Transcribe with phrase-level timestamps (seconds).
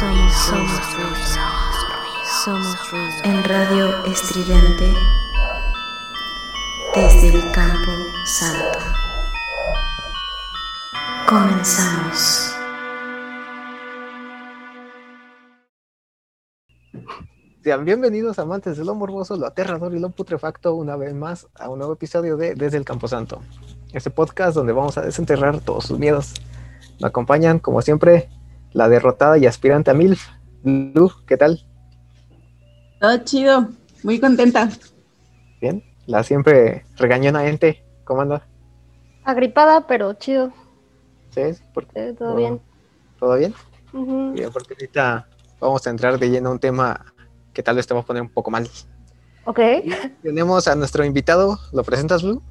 [0.00, 1.38] Somos somos.
[2.42, 3.10] Somos ruido.
[3.22, 4.94] En radio estridente
[6.94, 7.90] desde el campo
[8.24, 8.78] santo.
[11.28, 12.50] Comenzamos.
[17.62, 21.68] Sean bienvenidos amantes de lo morboso, lo aterrador y lo putrefacto una vez más a
[21.68, 23.42] un nuevo episodio de Desde el Camposanto.
[23.92, 26.32] Este podcast donde vamos a desenterrar todos sus miedos.
[27.00, 28.30] Me acompañan, como siempre,
[28.72, 30.28] la derrotada y aspirante a MILF.
[30.62, 31.64] Lu, ¿qué tal?
[33.00, 33.68] Todo chido,
[34.02, 34.68] muy contenta.
[35.60, 35.82] Bien.
[36.06, 38.46] La siempre regañona ente, ¿cómo anda?
[39.22, 40.52] Agripada, pero chido.
[41.30, 41.42] ¿Sí?
[41.72, 42.08] ¿Por qué?
[42.08, 42.60] Eh, todo bien.
[43.18, 43.54] ¿Todo bien?
[43.92, 44.32] Ujú.
[44.32, 45.28] Bien, porque ahorita
[45.60, 47.14] vamos a entrar de lleno a un tema
[47.52, 48.68] que tal vez te va a poner un poco mal.
[49.44, 49.60] Ok.
[50.22, 52.42] Tenemos a nuestro invitado, ¿lo presentas, Blue?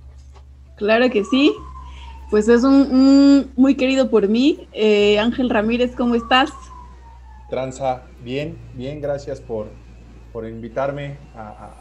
[0.77, 1.53] Claro que sí.
[2.29, 4.67] Pues es un, un muy querido por mí.
[4.73, 6.51] Eh, Ángel Ramírez, ¿cómo estás?
[7.49, 9.67] Tranza, bien, bien, gracias por,
[10.31, 11.79] por invitarme a, a-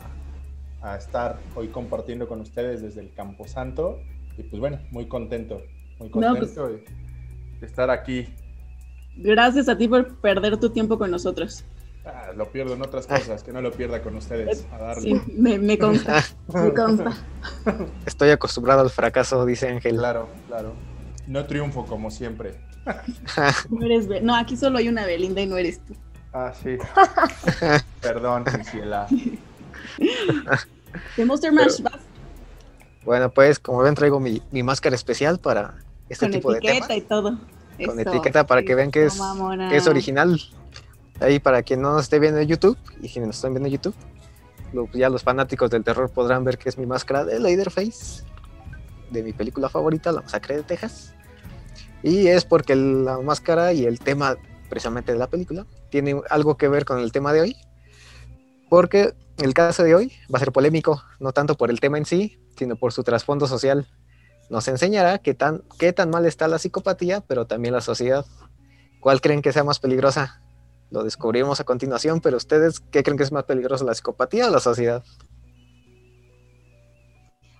[0.81, 3.99] a estar hoy compartiendo con ustedes desde el Camposanto.
[4.39, 5.61] Y pues bueno, muy contento,
[5.99, 6.69] muy No, pues- contento
[7.61, 8.27] de estar aquí.
[9.17, 11.65] Gracias a ti por perder tu tiempo con nosotros.
[12.11, 14.67] Ah, lo pierdo en otras cosas, que no lo pierda con ustedes.
[14.73, 15.03] A darle.
[15.03, 17.13] Sí, me, me consta, me consta.
[18.07, 19.97] Estoy acostumbrado al fracaso, dice Ángel.
[19.99, 20.73] Claro, claro.
[21.27, 22.55] No triunfo como siempre.
[23.69, 25.95] No, eres no, aquí solo hay una Belinda y no eres tú.
[26.33, 26.79] Ah, sí.
[28.01, 29.07] Perdón, Ciela.
[31.17, 31.99] De Monster Mash vas
[33.05, 35.75] Bueno, pues como ven traigo mi, mi máscara especial para
[36.09, 36.77] este con tipo de temas.
[36.79, 37.39] etiqueta y todo.
[37.85, 39.21] Con Eso, etiqueta para que vean que es,
[39.69, 40.41] que es original.
[41.21, 43.73] Ahí para quien no nos esté viendo en YouTube y quienes nos están viendo en
[43.75, 43.95] YouTube,
[44.73, 48.23] lo- ya los fanáticos del terror podrán ver que es mi máscara de Leatherface,
[49.11, 51.15] de mi película favorita, La Masacre de Texas.
[52.03, 54.37] Y es porque la máscara y el tema
[54.69, 57.57] precisamente de la película tiene algo que ver con el tema de hoy.
[58.69, 62.05] Porque el caso de hoy va a ser polémico, no tanto por el tema en
[62.05, 63.89] sí, sino por su trasfondo social.
[64.51, 68.25] Nos enseñará qué tan, qué tan mal está la psicopatía, pero también la sociedad.
[69.01, 70.43] ¿Cuál creen que sea más peligrosa?
[70.91, 74.51] Lo descubriremos a continuación, pero ustedes, ¿qué creen que es más peligrosa, la psicopatía o
[74.51, 75.05] la sociedad?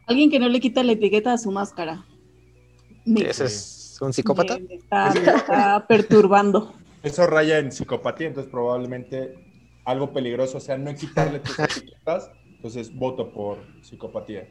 [0.07, 2.07] Alguien que no le quita la etiqueta a su máscara.
[3.05, 4.55] Me- ¿Ese es un psicópata?
[4.59, 6.75] me- me está, me está perturbando.
[7.03, 9.35] Eso raya en psicopatía, entonces probablemente
[9.85, 12.31] algo peligroso, o sea, no quitarle tus etiquetas.
[12.57, 14.49] Entonces voto por psicopatía.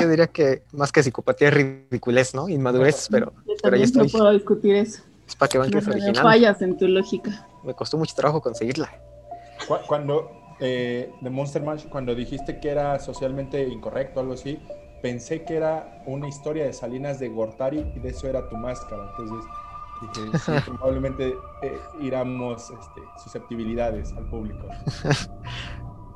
[0.00, 2.48] Yo diría que más que psicopatía es ridiculez, ¿no?
[2.48, 4.08] Inmadurez, pero Yo pero ahí también no estoy.
[4.20, 5.02] puedo discutir eso.
[5.32, 6.22] Es para que vean que es original.
[6.22, 7.30] fallas en tu lógica.
[7.62, 8.90] Me costó mucho trabajo conseguirla.
[9.66, 14.60] Cu- Cuando eh, de Monster Mash, cuando dijiste que era socialmente incorrecto o algo así,
[15.00, 19.10] pensé que era una historia de Salinas de Gortari y de eso era tu máscara.
[19.10, 19.44] Entonces
[20.00, 24.66] dije, sí, probablemente eh, iramos este, susceptibilidades al público.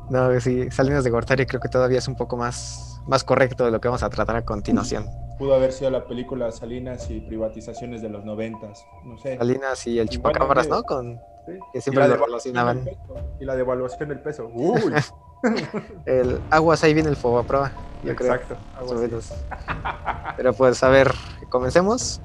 [0.08, 3.72] No, sí, Salinas de Gortari creo que todavía es un poco más, más correcto de
[3.72, 5.04] lo que vamos a tratar a continuación.
[5.38, 8.84] Pudo haber sido la película Salinas y privatizaciones de los noventas.
[9.04, 9.36] No sé.
[9.36, 10.82] Salinas y el chupacabras, bueno, ¿no?
[10.86, 11.52] Con Sí.
[11.72, 12.84] que Y siempre la lo devaluación relacionaban.
[12.84, 14.50] del peso, Y la devaluación del peso.
[14.54, 14.92] Uy,
[16.06, 17.70] el aguas ahí viene el Fobaproa,
[18.02, 18.34] yo creo.
[18.34, 18.56] exacto.
[18.76, 19.10] algo más o así.
[19.10, 19.32] menos.
[20.36, 21.12] Pero pues a ver,
[21.50, 22.20] comencemos.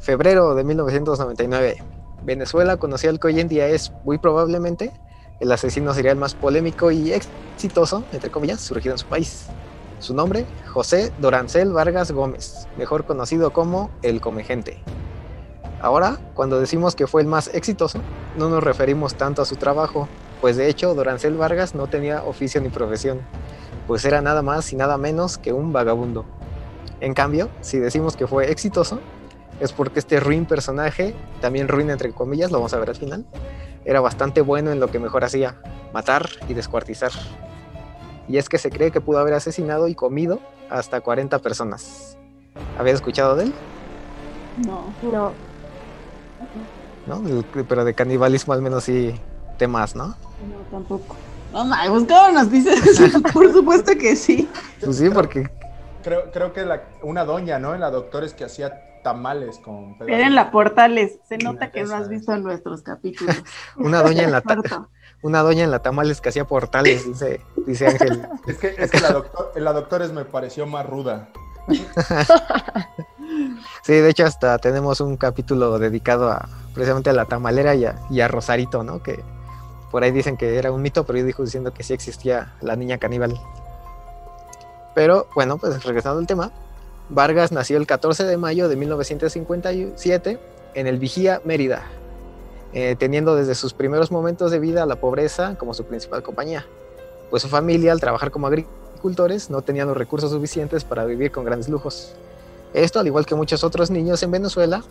[0.00, 1.82] Febrero de 1999.
[2.22, 4.92] Venezuela conocía al que hoy en día es muy probablemente
[5.40, 9.46] el asesino serial más polémico y exitoso, entre comillas, surgido en su país.
[9.98, 14.82] Su nombre, José Dorancel Vargas Gómez, mejor conocido como el Comegente.
[15.80, 18.00] Ahora, cuando decimos que fue el más exitoso,
[18.36, 20.06] no nos referimos tanto a su trabajo,
[20.42, 23.20] pues de hecho Dorancel Vargas no tenía oficio ni profesión,
[23.86, 26.26] pues era nada más y nada menos que un vagabundo.
[27.00, 29.00] En cambio, si decimos que fue exitoso,
[29.60, 33.24] es porque este ruin personaje, también ruin entre comillas, lo vamos a ver al final,
[33.86, 35.56] era bastante bueno en lo que mejor hacía,
[35.94, 37.12] matar y descuartizar.
[38.28, 40.40] Y es que se cree que pudo haber asesinado y comido
[40.70, 42.18] hasta 40 personas.
[42.78, 43.54] ¿Habías escuchado de él?
[44.66, 44.92] No.
[45.02, 45.32] No.
[47.06, 47.22] ¿No?
[47.68, 49.14] Pero de canibalismo al menos sí
[49.58, 50.08] temas, ¿no?
[50.08, 50.14] No,
[50.70, 51.16] tampoco.
[51.52, 53.00] No, pues ¿cómo nos dices?
[53.32, 54.48] Por supuesto que sí.
[54.84, 55.48] Pues sí, porque
[56.02, 57.74] creo, creo que la- una doña, ¿no?
[57.74, 60.16] En la doctores que hacía tamales con pedazos.
[60.18, 61.18] Era en la Portales.
[61.28, 63.36] Se nota que no has visto nuestros capítulos.
[63.76, 64.42] Una doña en la.
[65.26, 68.26] Una doña en la tamales que hacía portales, dice, dice Ángel.
[68.46, 71.28] Es que, es que la, doctor, la doctores me pareció más ruda.
[73.82, 77.96] Sí, de hecho hasta tenemos un capítulo dedicado a precisamente a la tamalera y a,
[78.08, 79.02] y a Rosarito, ¿no?
[79.02, 79.22] Que
[79.90, 82.76] por ahí dicen que era un mito, pero yo dijo diciendo que sí existía la
[82.76, 83.38] niña caníbal.
[84.94, 86.52] Pero bueno, pues regresando al tema,
[87.08, 90.38] Vargas nació el 14 de mayo de 1957
[90.74, 91.84] en el Vigía, Mérida,
[92.72, 96.66] eh, teniendo desde sus primeros momentos de vida la pobreza como su principal compañía,
[97.30, 101.44] pues su familia al trabajar como agricultores no tenía los recursos suficientes para vivir con
[101.44, 102.12] grandes lujos.
[102.74, 104.82] Esto, al igual que muchos otros niños en Venezuela,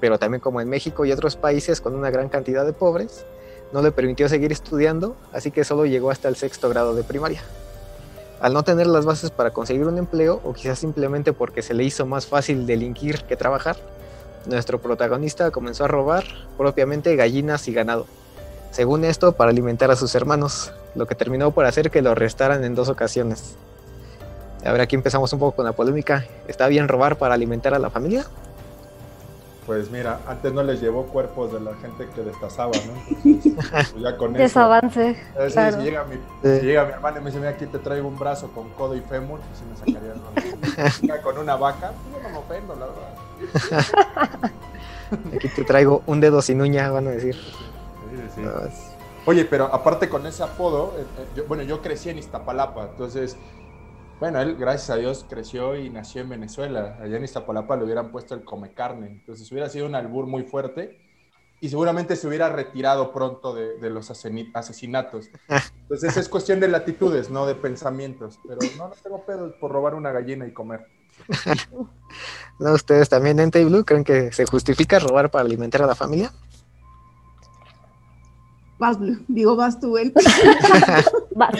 [0.00, 3.26] pero también como en México y otros países con una gran cantidad de pobres,
[3.72, 7.42] no le permitió seguir estudiando, así que solo llegó hasta el sexto grado de primaria.
[8.40, 11.84] Al no tener las bases para conseguir un empleo, o quizás simplemente porque se le
[11.84, 13.76] hizo más fácil delinquir que trabajar,
[14.46, 16.24] nuestro protagonista comenzó a robar
[16.56, 18.06] propiamente gallinas y ganado.
[18.70, 22.64] Según esto, para alimentar a sus hermanos, lo que terminó por hacer que lo arrestaran
[22.64, 23.56] en dos ocasiones.
[24.64, 26.24] A ver, aquí empezamos un poco con la polémica.
[26.46, 28.24] ¿Está bien robar para alimentar a la familia?
[29.66, 33.20] Pues mira, antes no les llevó cuerpos de la gente que destazaba, ¿no?
[33.24, 34.42] Entonces, ya con eso.
[34.42, 35.14] Desavance.
[35.14, 35.76] Si- claro.
[35.76, 38.18] si, llega mi, si llega mi hermano y me dice, mira, aquí te traigo un
[38.18, 41.02] brazo con codo y fémur, pues sí me sacaría ¿no?
[41.02, 43.08] Llega con una vaca, pues yo no me ofendo, la verdad.
[45.34, 47.34] Aquí te traigo un dedo sin uña, van a decir.
[47.34, 48.40] Sí, sí.
[48.42, 48.94] No, es-
[49.26, 53.36] Oye, pero aparte con ese apodo, eh, eh, yo- bueno, yo crecí en Iztapalapa, entonces,
[54.20, 56.96] bueno, él, gracias a Dios, creció y nació en Venezuela.
[57.00, 60.44] Allá en Iztapalapa le hubieran puesto el come carne, entonces hubiera sido un albur muy
[60.44, 60.96] fuerte
[61.60, 65.30] y seguramente se hubiera retirado pronto de, de los asesinatos.
[65.82, 69.94] Entonces es cuestión de latitudes, no de pensamientos, pero no, no tengo pedos por robar
[69.94, 70.86] una gallina y comer.
[72.58, 72.72] ¿No?
[72.72, 76.32] ¿Ustedes también en Blue creen que se justifica robar para alimentar a la familia?
[78.78, 79.18] Vas, Blue.
[79.28, 80.12] Digo, vas tú, ¿eh?
[81.34, 81.54] Vas.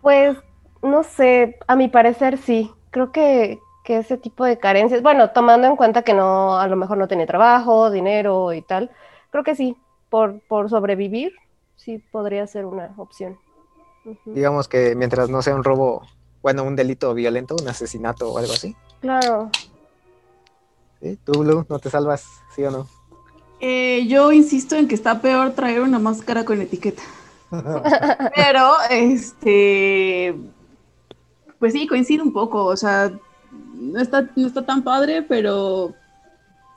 [0.00, 0.36] Pues,
[0.82, 2.72] no sé, a mi parecer sí.
[2.90, 6.76] Creo que, que ese tipo de carencias, bueno, tomando en cuenta que no, a lo
[6.76, 8.90] mejor no tenía trabajo, dinero y tal,
[9.30, 9.76] creo que sí,
[10.08, 11.32] por, por sobrevivir,
[11.76, 13.38] sí podría ser una opción.
[14.24, 16.02] Digamos que mientras no sea un robo,
[16.48, 18.74] bueno, un delito violento, un asesinato o algo así.
[19.02, 19.50] Claro,
[21.02, 21.18] ¿Sí?
[21.22, 22.24] ¿Tú, Blue, no te salvas,
[22.56, 22.86] sí o no?
[23.60, 27.02] Eh, yo insisto en que está peor traer una máscara con etiqueta.
[28.34, 30.34] Pero, este,
[31.58, 33.12] pues sí, coincide un poco, o sea,
[33.52, 35.92] no está, no está tan padre, pero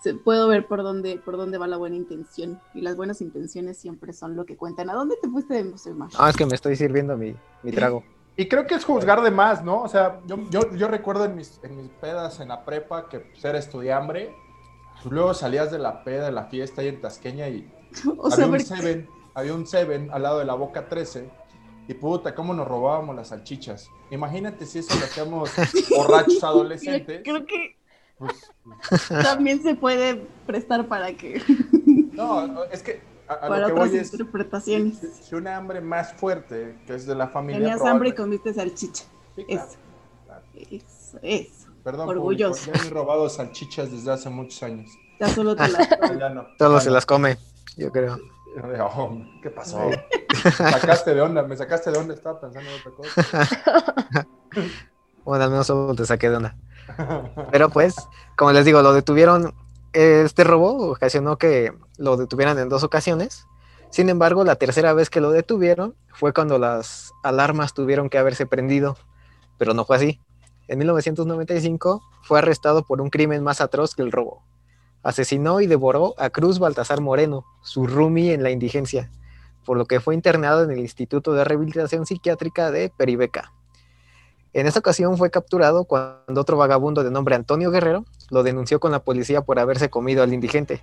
[0.04, 2.60] se, puedo ver por dónde, por dónde va la buena intención.
[2.74, 4.90] Y las buenas intenciones siempre son lo que cuentan.
[4.90, 6.16] ¿A dónde te fuiste de Mash?
[6.18, 7.34] Ah, es que me estoy sirviendo mi,
[7.64, 8.04] mi trago.
[8.38, 9.82] Y creo que es juzgar de más, ¿no?
[9.82, 13.20] O sea, yo, yo, yo recuerdo en mis, en mis pedas en la prepa que
[13.20, 14.34] pues, era estudiambre.
[15.02, 17.72] Pues, luego salías de la peda, de la fiesta ahí en Tasqueña y
[18.18, 21.30] O sea, había un Seven, había un Seven al lado de la Boca 13.
[21.88, 23.90] Y puta, cómo nos robábamos las salchichas.
[24.12, 25.50] Imagínate si eso lo hacíamos
[25.98, 27.22] borrachos adolescentes.
[27.24, 27.76] creo que
[28.18, 28.52] Pues,
[29.24, 31.42] también se puede prestar para que,
[32.14, 33.02] no, es que
[33.32, 35.00] a, a para lo que otras voy es, interpretaciones.
[35.00, 37.60] si- si una hambre más fuerte, que es de la familia.
[37.62, 39.06] Tenías hambre y comiste salchicha.
[39.36, 39.78] Sí, claro, Eso.
[40.26, 40.42] claro.
[40.54, 41.68] Eso, eso.
[41.84, 42.54] Perdón, Orgulloso.
[42.66, 44.92] público, ya me he robado salchichas desde hace muchos años.
[45.20, 45.88] Ya solo te la...
[46.00, 46.48] Pero ya no.
[46.58, 47.38] Solo se las come,
[47.78, 48.18] yo creo.
[48.82, 49.90] Oh, ¿Qué pasó?
[50.58, 54.28] sacaste de onda, me sacaste de onda, estaba pensando en otra cosa.
[55.24, 56.56] Bueno, al menos solo te saqué de onda.
[57.52, 57.96] Pero pues,
[58.36, 59.54] como les digo, lo detuvieron,
[59.94, 63.46] este robo ocasionó que lo detuvieran en dos ocasiones.
[63.90, 68.46] Sin embargo, la tercera vez que lo detuvieron fue cuando las alarmas tuvieron que haberse
[68.46, 68.98] prendido,
[69.58, 70.20] pero no fue así.
[70.68, 74.44] En 1995 fue arrestado por un crimen más atroz que el robo.
[75.04, 79.12] Asesinó y devoró a Cruz Baltasar Moreno, su roomie en la indigencia,
[79.66, 83.52] por lo que fue internado en el Instituto de Rehabilitación Psiquiátrica de Peribeca.
[84.54, 88.92] En esta ocasión fue capturado cuando otro vagabundo de nombre Antonio Guerrero lo denunció con
[88.92, 90.82] la policía por haberse comido al indigente.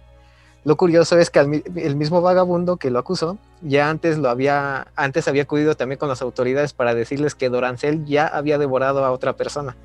[0.64, 5.28] Lo curioso es que el mismo vagabundo que lo acusó ya antes lo había antes
[5.28, 9.36] había acudido también con las autoridades para decirles que Dorancel ya había devorado a otra
[9.36, 9.76] persona,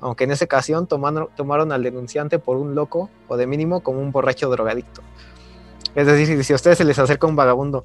[0.00, 4.00] aunque en esa ocasión tomaron, tomaron al denunciante por un loco o de mínimo como
[4.00, 5.02] un borracho drogadicto.
[5.94, 7.84] Es decir, si a ustedes se les acerca un vagabundo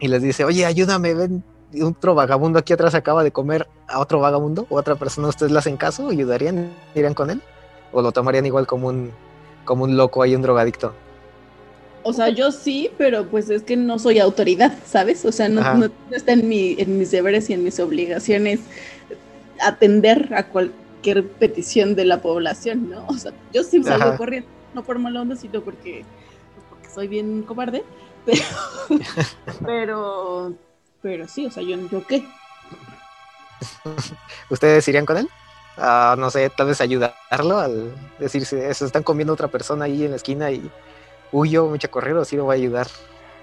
[0.00, 1.44] y les dice, oye, ayúdame, ven,
[1.80, 5.58] otro vagabundo aquí atrás acaba de comer a otro vagabundo o otra persona, ¿ustedes le
[5.58, 6.08] hacen caso?
[6.08, 6.70] ¿Ayudarían?
[6.94, 7.40] ¿Irían con él?
[7.92, 9.10] ¿O lo tomarían igual como un,
[9.64, 10.92] como un loco ahí, un drogadicto?
[12.04, 15.24] O sea, yo sí, pero pues es que no soy autoridad, ¿sabes?
[15.24, 15.74] O sea, no, Ajá.
[15.74, 18.60] no- no está en, mi, en mis deberes y en mis obligaciones
[19.60, 23.06] atender a cualquier petición de la población, ¿no?
[23.06, 24.16] O sea, yo sí salgo Ajá.
[24.16, 26.04] corriendo, no por mala onda, sino porque,
[26.54, 27.84] pues, porque soy bien cobarde,
[28.26, 28.42] pero,
[29.64, 30.52] pero,
[31.02, 32.24] pero sí, o sea, yo, yo qué.
[34.50, 35.28] ¿Ustedes irían con él?
[35.76, 40.10] Ah, no sé, tal vez ayudarlo al decirse, se están comiendo otra persona ahí en
[40.10, 40.70] la esquina y
[41.32, 42.86] huyo, me echa a correr o sí lo voy a ayudar.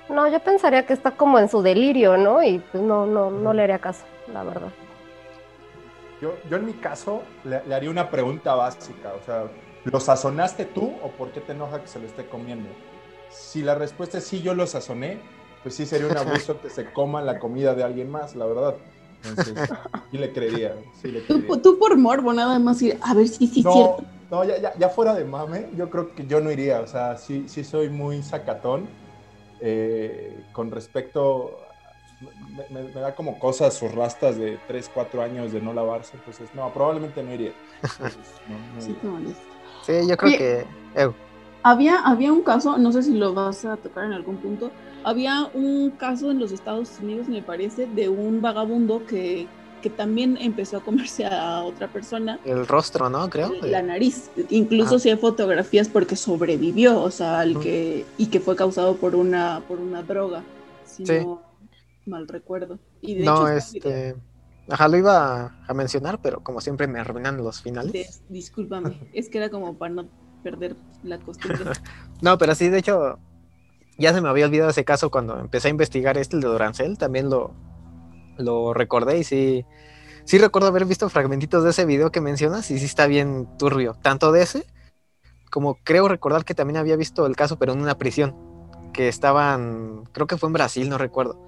[0.10, 2.42] No, yo pensaría que está como en su delirio, ¿no?
[2.44, 4.70] Y pues no, no, no le haría caso, la verdad.
[6.22, 9.46] Yo, yo en mi caso le, le haría una pregunta básica, o sea,
[9.86, 12.70] ¿lo sazonaste tú o por qué te enoja que se lo esté comiendo?
[13.30, 15.20] Si la respuesta es sí, yo lo sazoné,
[15.62, 18.78] pues sí sería un abuso que se coma la comida de alguien más, la verdad.
[19.24, 19.60] Entonces,
[20.12, 21.62] sí le creería, sí le Tú, creería.
[21.62, 24.04] tú por morbo, nada más ir, a ver si sí es No, cierto.
[24.32, 27.18] no ya, ya, ya fuera de mame, yo creo que yo no iría, o sea,
[27.18, 28.89] sí, sí soy muy sacatón
[29.60, 31.60] eh, con respecto,
[32.20, 36.18] me, me- me da como cosas sus rastas de 3, 4 años de no lavarse,
[36.18, 37.54] entonces no, probablemente no iría.
[37.92, 39.01] Entonces, no, no Sí, iría.
[39.01, 39.44] te molesta.
[39.82, 40.38] Sí, yo creo Oye.
[40.38, 40.60] que...
[40.96, 41.10] eh,
[41.62, 44.72] Había, había un caso, no sé si lo vas a tocar en algún punto,
[45.03, 49.48] había un caso en los Estados Unidos, me parece, de un vagabundo que,
[49.82, 53.29] que también empezó a comerse a otra persona el rostro, ¿no?
[53.29, 53.51] Creo.
[53.62, 54.29] la nariz.
[54.50, 55.00] Incluso Ah.
[55.00, 57.62] sí hay fotografías porque sobrevivió, o sea, al Ujú.
[57.62, 60.44] que, y que fue causado por una, por una droga,
[60.86, 61.13] si Sí.
[61.24, 61.41] no
[62.06, 62.79] mal recuerdo.
[63.01, 64.15] Y de No, hecho, este...
[64.72, 67.91] Ajá, lo iba a, a mencionar, pero como siempre me arruinan los finales.
[67.91, 70.06] Des- discúlpame, es que era como para no
[70.44, 71.60] perder la costumbre.
[72.22, 73.18] No, pero sí, de hecho,
[74.00, 76.98] ya se me había olvidado ese caso cuando empecé a investigar este, el de Dorancel,
[76.98, 77.53] también lo,
[78.38, 79.65] lo recordé y sí,
[80.24, 83.96] sí recuerdo haber visto fragmentitos de ese video que mencionas y sí está bien turbio,
[84.01, 84.65] tanto de ese
[85.50, 88.36] como creo recordar que también había visto el caso, pero en una prisión,
[88.94, 91.39] que estaban, creo que fue en Brasil, no recuerdo,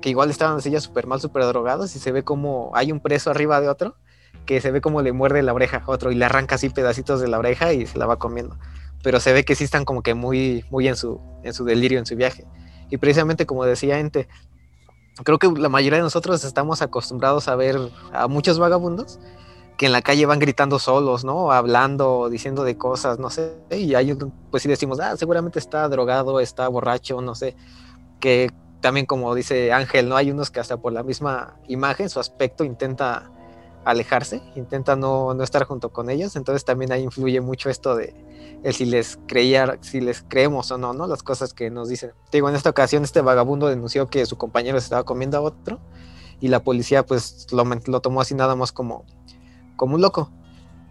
[0.00, 3.00] que igual estaban así ya súper mal, súper drogados y se ve como hay un
[3.00, 3.96] preso arriba de otro
[4.44, 7.20] que se ve como le muerde la oreja a otro y le arranca así pedacitos
[7.20, 8.56] de la oreja y se la va comiendo
[9.06, 12.00] pero se ve que sí están como que muy, muy en su, en su delirio,
[12.00, 12.44] en su viaje.
[12.90, 14.26] Y precisamente como decía Ente,
[15.22, 17.78] creo que la mayoría de nosotros estamos acostumbrados a ver
[18.12, 19.20] a muchos vagabundos
[19.78, 21.52] que en la calle van gritando solos, ¿no?
[21.52, 26.40] Hablando, diciendo de cosas, no sé, y un- pues sí decimos, ah, seguramente está drogado,
[26.40, 27.54] está borracho, no sé,
[28.18, 30.16] que también como dice Ángel, ¿no?
[30.16, 33.30] Hay unos que hasta por la misma imagen, su aspecto intenta
[33.84, 38.12] alejarse, intenta no, no estar junto con ellos, entonces también ahí influye mucho esto de
[38.66, 41.06] el si les creía, si les creemos o no, ¿no?
[41.06, 42.10] Las cosas que nos dicen.
[42.30, 45.78] Te Digo, en esta ocasión este vagabundo denunció que su compañero estaba comiendo a otro
[46.40, 49.04] y la policía pues lo, lo tomó así nada más como,
[49.76, 50.32] como un loco.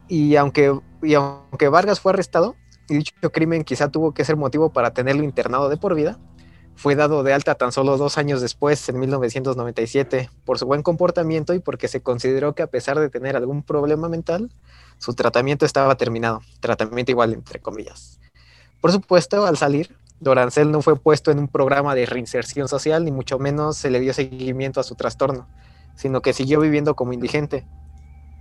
[0.08, 2.56] Y aunque, y aunque Vargas fue arrestado,
[2.88, 6.18] y dicho crimen quizá tuvo que ser motivo para tenerlo internado de por vida,
[6.78, 11.54] fue dado de alta tan solo dos años después, en 1997, por su buen comportamiento
[11.54, 14.50] y porque se consideró que a pesar de tener algún problema mental,
[14.98, 16.42] su tratamiento estaba terminado.
[16.60, 18.20] Tratamiento igual, entre comillas.
[18.82, 23.12] Por supuesto, al salir, Dorancel no fue puesto en un programa de reinserción social, ni
[23.12, 25.48] mucho menos se le dio seguimiento a su trastorno,
[25.96, 27.66] sino que siguió viviendo como indigente,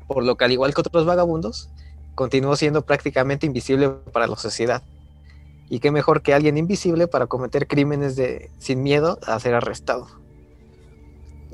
[0.07, 1.71] por lo que al igual que otros vagabundos,
[2.15, 4.83] continuó siendo prácticamente invisible para la sociedad.
[5.69, 10.07] Y qué mejor que alguien invisible para cometer crímenes de, sin miedo a ser arrestado.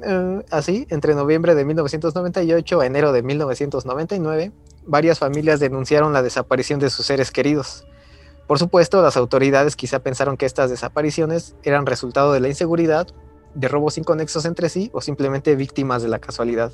[0.02, 4.52] Eh, así, entre noviembre de 1998 a enero de 1999,
[4.86, 7.86] varias familias denunciaron la desaparición de sus seres queridos.
[8.46, 13.06] Por supuesto, las autoridades quizá pensaron que estas desapariciones eran resultado de la inseguridad,
[13.54, 16.72] de robos inconexos entre sí o simplemente víctimas de la casualidad.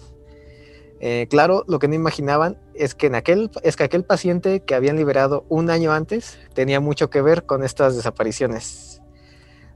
[1.00, 4.74] Eh, claro, lo que no imaginaban es que, en aquel, es que aquel paciente que
[4.74, 9.02] habían liberado un año antes tenía mucho que ver con estas desapariciones.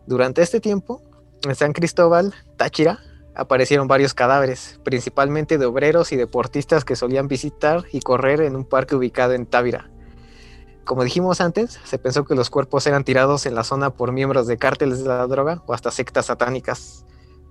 [0.07, 1.03] Durante este tiempo,
[1.47, 3.01] en San Cristóbal, Táchira,
[3.41, 8.65] aparecieron varios cadáveres, principalmente de obreros y deportistas que solían visitar y correr en un
[8.67, 9.91] parque ubicado en Távira.
[10.85, 14.47] Como dijimos antes, se pensó que los cuerpos eran tirados en la zona por miembros
[14.47, 17.07] de cárteles de la droga o hasta sectas satánicas.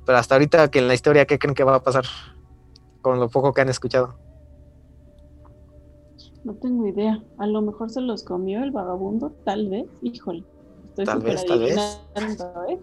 [0.06, 2.06] Pero hasta ahorita que en la historia, ¿qué creen que va a pasar?
[3.02, 4.16] Con lo poco que han escuchado.
[6.44, 7.24] No tengo idea.
[7.38, 9.86] A lo mejor se los comió el vagabundo, tal vez.
[10.02, 10.44] Híjole.
[10.90, 11.78] Estoy Tal vez, tal vez.
[12.16, 12.80] adivinando, ¿eh?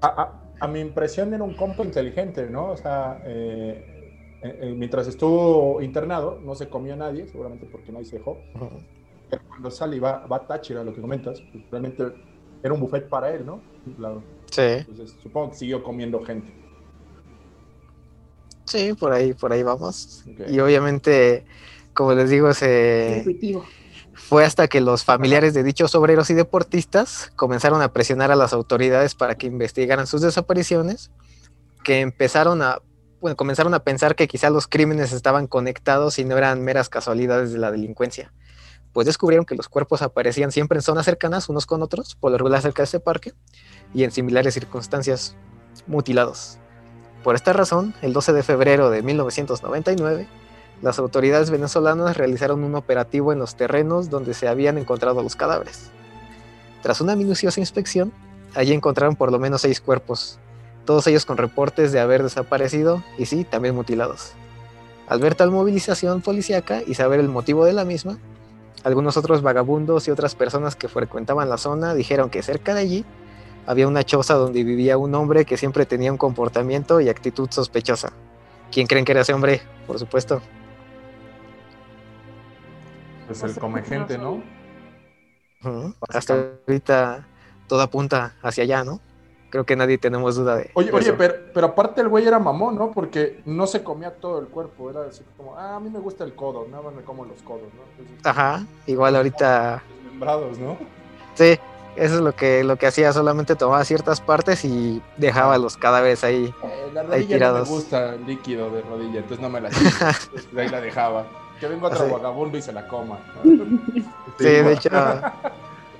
[0.00, 2.70] A, a- a mi impresión era un compa inteligente, ¿no?
[2.70, 3.84] O sea, eh,
[4.42, 8.40] eh, eh, mientras estuvo internado, no se comió a nadie, seguramente porque nadie se dejó.
[9.28, 12.04] Pero cuando sale y va, va a Táchira, lo que comentas, pues realmente
[12.62, 13.60] era un buffet para él, ¿no?
[13.96, 14.22] Claro.
[14.50, 16.52] Sí, Entonces, supongo que siguió comiendo gente.
[18.64, 20.24] sí, por ahí, por ahí vamos.
[20.48, 21.44] Y obviamente,
[21.92, 23.64] como les digo, se, Intuitivo.
[24.16, 28.52] Fue hasta que los familiares de dichos obreros y deportistas comenzaron a presionar a las
[28.52, 31.10] autoridades para que investigaran sus desapariciones,
[31.84, 32.78] que empezaron a,
[33.36, 37.58] comenzaron a pensar que quizá los crímenes estaban conectados y no eran meras casualidades de
[37.58, 38.32] la delincuencia.
[38.92, 42.38] Pues descubrieron que los cuerpos aparecían siempre en zonas cercanas unos con otros, por lo
[42.38, 43.34] regular cerca de ese parque,
[43.92, 45.36] y en similares circunstancias,
[45.86, 46.58] mutilados.
[47.22, 50.26] Por esta razón, el 12 de febrero de 1999,
[50.82, 55.90] las autoridades venezolanas realizaron un operativo en los terrenos donde se habían encontrado los cadáveres.
[56.82, 58.12] Tras una minuciosa inspección,
[58.54, 60.38] allí encontraron por lo menos seis cuerpos,
[60.84, 64.32] todos ellos con reportes de haber desaparecido y sí, también mutilados.
[65.08, 68.18] Al ver tal movilización policíaca y saber el motivo de la misma,
[68.84, 73.04] algunos otros vagabundos y otras personas que frecuentaban la zona dijeron que cerca de allí
[73.66, 78.12] había una choza donde vivía un hombre que siempre tenía un comportamiento y actitud sospechosa.
[78.70, 79.60] ¿Quién creen que era ese hombre?
[79.88, 80.40] Por supuesto.
[83.26, 84.42] Pues el come gente, ¿no?
[86.08, 86.34] Hasta
[86.66, 87.26] ahorita
[87.66, 89.00] todo apunta hacia allá, ¿no?
[89.50, 91.16] Creo que nadie tenemos duda de Oye, de oye, eso.
[91.16, 92.92] pero, pero aparte el güey era mamón, ¿no?
[92.92, 96.24] Porque no se comía todo el cuerpo, era decir como, ah, a mí me gusta
[96.24, 97.88] el codo, nada más me como los codos, ¿no?
[97.88, 100.78] Entonces, Ajá, igual ahorita desmembrados, ¿no?
[101.34, 101.58] Sí,
[101.96, 106.24] eso es lo que, lo que hacía, solamente tomaba ciertas partes y dejaba los cadáveres
[106.24, 106.54] ahí.
[106.60, 107.60] Eh, la Ahí rodilla no tirados.
[107.60, 110.06] me gusta el líquido de rodilla, entonces no me la quito,
[110.52, 111.32] de ahí la dejaba.
[111.60, 112.12] Que venga otro Sí.
[112.12, 113.18] vagabundo y se la coma.
[113.44, 113.52] ¿no?
[114.38, 114.90] Sí, de hecho,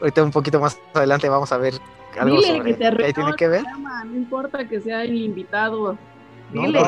[0.00, 1.74] ahorita un poquito más adelante vamos a ver
[2.18, 3.60] algo Dile sobre que te que ahí tiene que ver.
[3.62, 5.96] reclama, no importa que sea el invitado.
[6.52, 6.80] Dile,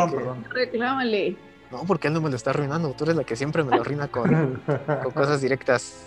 [0.51, 1.37] reclámale.
[1.71, 2.91] no, porque él no me lo está arruinando.
[2.93, 4.63] Tú eres la que siempre me lo arruina con,
[5.03, 6.05] con cosas directas.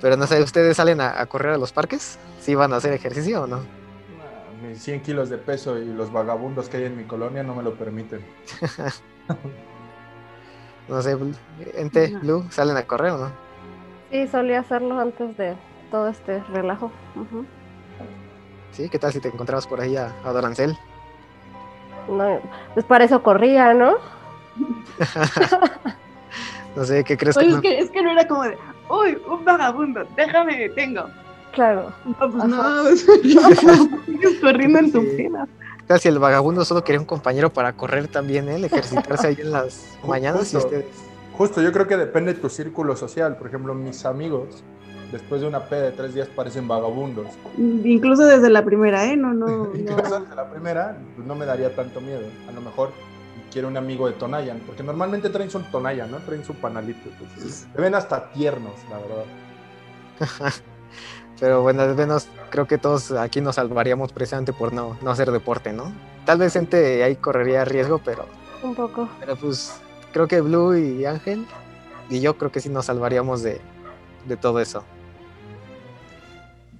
[0.00, 2.18] Pero no sé, ¿ustedes salen a, a correr a los parques?
[2.40, 3.56] ¿Sí van a hacer ejercicio o no?
[3.56, 7.54] Ah, Mis 100 kilos de peso y los vagabundos que hay en mi colonia no
[7.54, 8.20] me lo permiten.
[10.88, 11.16] No sé,
[11.74, 12.20] Ente, No.
[12.20, 13.30] Blue, ¿salen a correr o no?
[14.10, 15.56] Sí, solía hacerlo antes de
[15.90, 16.92] todo este relajo.
[18.72, 20.76] Sí, ¿qué tal si te encontrabas por ahí a, a Dorancel?
[22.08, 22.40] No,
[22.74, 23.96] pues para eso corría, ¿no?
[26.76, 27.62] No sé, ¿qué crees Oye, que es no?
[27.62, 28.58] que, es que no era como de,
[28.90, 31.06] uy, un vagabundo, déjame, detengo.
[31.52, 31.90] Claro.
[32.04, 32.48] No, pues Ajá.
[32.48, 32.80] no,
[34.42, 35.48] corriendo en tu pena.
[35.86, 39.36] ¿Qué tal si el vagabundo solo quería un compañero para correr también, él, ejercitarse ahí
[39.38, 40.58] en las mañanas y justo.
[40.66, 40.86] ustedes?
[41.38, 43.36] Justo, yo creo que depende de tu círculo social.
[43.36, 44.64] Por ejemplo, mis amigos,
[45.12, 47.28] después de una peda de tres días, parecen vagabundos.
[47.56, 49.16] Incluso desde la primera, ¿eh?
[49.16, 50.20] No, no, Incluso no.
[50.22, 52.22] desde la primera, pues no me daría tanto miedo.
[52.48, 52.90] A lo mejor
[53.52, 56.16] quiero un amigo de Tonayan, porque normalmente traen su Tonayan, ¿no?
[56.18, 57.10] Traen su panalito.
[57.10, 60.52] Entonces, se ven hasta tiernos, la verdad.
[61.38, 65.30] Pero bueno, al menos creo que todos aquí nos salvaríamos precisamente por no, no hacer
[65.30, 65.92] deporte, ¿no?
[66.24, 68.26] Tal vez gente ahí correría riesgo, pero,
[68.62, 69.08] Un poco.
[69.20, 69.74] pero pues
[70.12, 71.46] creo que Blue y Ángel
[72.08, 73.60] y yo creo que sí nos salvaríamos de,
[74.26, 74.82] de todo eso.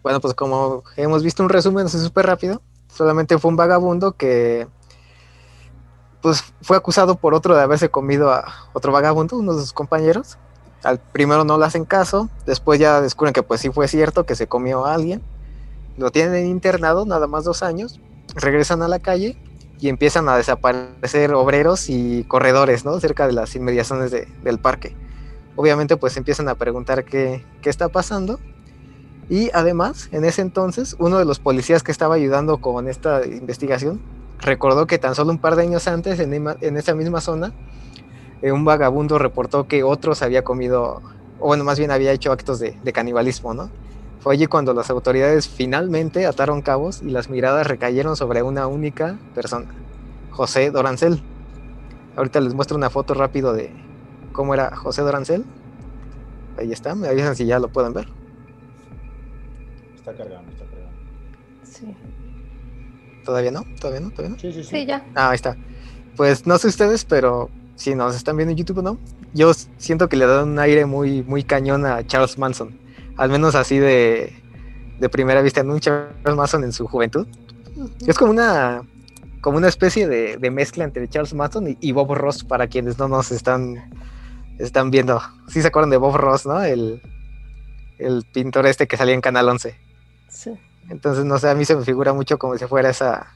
[0.03, 4.69] Bueno, pues como hemos visto un resumen así súper rápido, solamente fue un vagabundo que
[6.23, 10.39] pues fue acusado por otro de haberse comido a otro vagabundo, uno de sus compañeros.
[10.83, 14.35] Al primero no le hacen caso, después ya descubren que pues sí fue cierto que
[14.37, 15.23] se comió a alguien.
[15.97, 18.01] Lo tienen internado nada más dos años,
[18.35, 19.37] regresan a la calle
[19.81, 22.99] y empiezan a desaparecer obreros y corredores, ¿no?
[23.01, 24.95] Cerca de las inmediaciones de- del parque.
[25.57, 28.39] Obviamente pues empiezan a preguntar qué, qué está pasando.
[29.29, 34.01] Y además, en ese entonces, uno de los policías que estaba ayudando con esta investigación
[34.39, 37.53] recordó que tan solo un par de años antes, en, en esa misma zona,
[38.47, 41.03] eh, un vagabundo reportó que otro se había comido,
[41.41, 43.71] o bueno, más bien había hecho actos de, de canibalismo, ¿no?
[44.21, 49.19] Fue allí cuando las autoridades finalmente ataron cabos y las miradas recayeron sobre una única
[49.35, 49.67] persona,
[50.31, 51.23] José Dorancel.
[52.17, 53.71] Ahorita les muestro una foto rápido de
[54.33, 55.45] cómo era José Dorancel.
[56.57, 58.09] Ahí está, me avisan si ya lo pueden ver.
[59.97, 60.97] Está cargando, está cargando.
[61.65, 61.97] Sí.
[63.25, 63.65] ¿Todavía no?
[63.81, 64.11] ¿Todavía no?
[64.11, 64.41] ¿Todavía no?
[64.41, 64.71] Sí, sí, sí.
[64.71, 65.05] Sí, ya.
[65.15, 65.57] Ah, ahí está.
[66.17, 68.99] Pues no sé ustedes, pero si nos están viendo en YouTube no,
[69.33, 72.79] yo siento que le dan un aire muy, muy cañón a Charles Manson.
[73.17, 74.35] Al menos así de,
[74.99, 77.27] de primera vista, en un Charles Manson en su juventud.
[78.07, 78.83] Es como una,
[79.43, 82.99] como una especie de, de mezcla entre Charles Manson y, y Bob Ross, para quienes
[82.99, 83.91] no nos están,
[84.59, 85.21] están viendo.
[85.49, 86.63] Sí se acuerdan de Bob Ross, ¿no?
[86.63, 87.03] El,
[87.99, 89.79] el pintor este que salía en Canal 11.
[90.29, 90.51] Sí.
[90.89, 93.35] Entonces, no sé, a mí se me figura mucho como si fuera esa,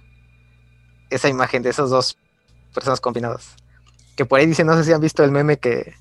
[1.11, 2.17] esa imagen de esos dos
[2.73, 3.57] personas combinadas.
[4.21, 5.95] Que por ahí dicen, no sé si han visto el meme que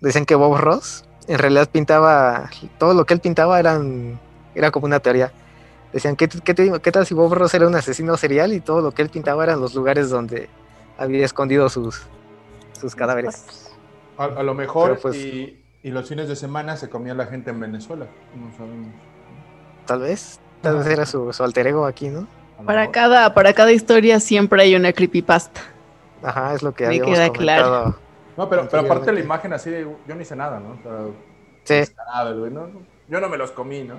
[0.00, 2.48] dicen que Bob Ross en realidad pintaba,
[2.78, 4.20] todo lo que él pintaba eran,
[4.54, 5.32] era como una teoría.
[5.92, 8.82] Decían, ¿qué, qué, te- qué tal si Bob Ross era un asesino serial y todo
[8.82, 10.48] lo que él pintaba eran los lugares donde
[10.96, 12.02] había escondido sus,
[12.80, 13.44] sus cadáveres?
[14.16, 17.50] A, a lo mejor, pues- y, y los fines de semana se comía la gente
[17.50, 18.06] en Venezuela.
[18.36, 18.94] No sabemos.
[19.86, 22.28] Tal vez, tal vez era su, su alter ego aquí, ¿no?
[22.64, 25.62] Para cada, para cada historia siempre hay una creepypasta.
[26.26, 27.94] Ajá, es lo que Me habíamos queda claro.
[28.36, 30.72] No, pero, pero aparte la imagen así de, yo no hice nada, ¿no?
[30.72, 31.14] O sea,
[31.66, 33.96] Sí, descarado, el güey, no, no, yo no me los comí, ¿no?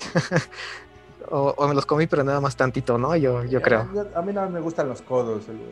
[1.30, 3.14] o, o me los comí, pero nada más tantito, ¿no?
[3.14, 3.88] Yo, yo creo.
[4.14, 5.48] A, mí nada más me gustan los codos.
[5.48, 5.70] el güey.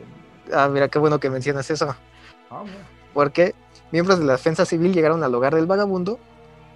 [0.53, 1.95] Ah, mira, qué bueno que mencionas eso.
[2.49, 2.63] Ah,
[3.13, 3.55] porque
[3.91, 6.17] miembros de la defensa civil llegaron al hogar del vagabundo,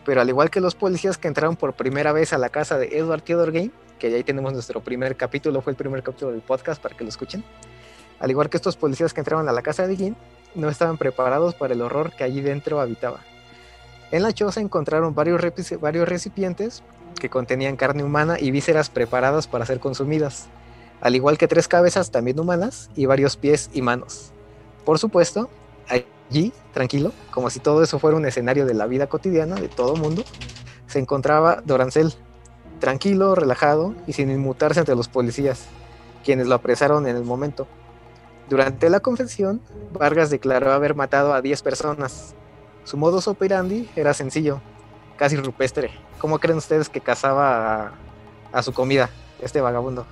[0.05, 2.97] pero al igual que los policías que entraron por primera vez a la casa de
[2.97, 6.81] Edward Theodore Game, que ahí tenemos nuestro primer capítulo, fue el primer capítulo del podcast
[6.81, 7.43] para que lo escuchen,
[8.19, 10.15] al igual que estos policías que entraron a la casa de Game,
[10.55, 13.19] no estaban preparados para el horror que allí dentro habitaba.
[14.11, 15.41] En la choza encontraron varios,
[15.81, 16.83] varios recipientes
[17.19, 20.47] que contenían carne humana y vísceras preparadas para ser consumidas,
[21.01, 24.31] al igual que tres cabezas también humanas y varios pies y manos.
[24.85, 25.49] Por supuesto,
[25.89, 29.95] allí, tranquilo, como si todo eso fuera un escenario de la vida cotidiana de todo
[29.95, 30.23] mundo,
[30.87, 32.13] se encontraba Dorancel,
[32.79, 35.65] tranquilo, relajado y sin inmutarse ante los policías,
[36.23, 37.67] quienes lo apresaron en el momento.
[38.49, 42.35] Durante la confesión, Vargas declaró haber matado a 10 personas.
[42.83, 44.61] Su modus operandi era sencillo,
[45.17, 45.91] casi rupestre.
[46.19, 47.91] ¿Cómo creen ustedes que cazaba a,
[48.53, 49.09] a su comida
[49.41, 50.05] este vagabundo?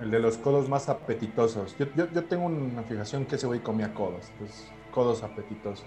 [0.00, 1.76] El de los codos más apetitosos.
[1.78, 4.30] Yo, yo, yo tengo una fijación que ese güey comía codos.
[4.38, 5.86] Pues, codos apetitosos.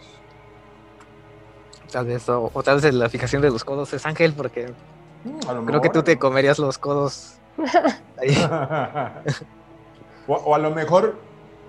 [1.91, 4.73] Tal vez, o, o tal vez la fijación de los codos es Ángel, porque
[5.23, 7.39] Mm, creo que tú te comerías los codos
[8.17, 8.35] ahí.
[10.27, 11.15] o, o a lo mejor,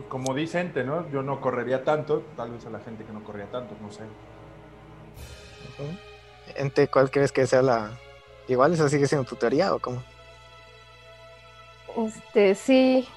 [0.09, 1.09] como dice Ente, ¿no?
[1.11, 4.03] Yo no correría tanto, tal vez a la gente que no corría tanto, no sé.
[6.57, 7.91] Ente, ¿cuál crees que sea la...
[8.49, 10.03] Igual esa sigue siendo tu teoría o cómo?
[11.97, 13.09] Este, sí.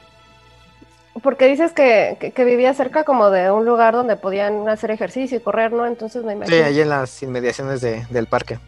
[1.24, 5.38] Porque dices que, que, que vivía cerca como de un lugar donde podían hacer ejercicio
[5.38, 5.86] y correr, ¿no?
[5.86, 8.60] Entonces me Sí, imagino, ahí en las inmediaciones de- del parque.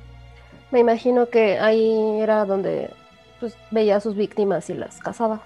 [0.71, 2.89] me imagino que ahí era donde
[3.39, 5.41] pues, veía a sus víctimas y las cazaba.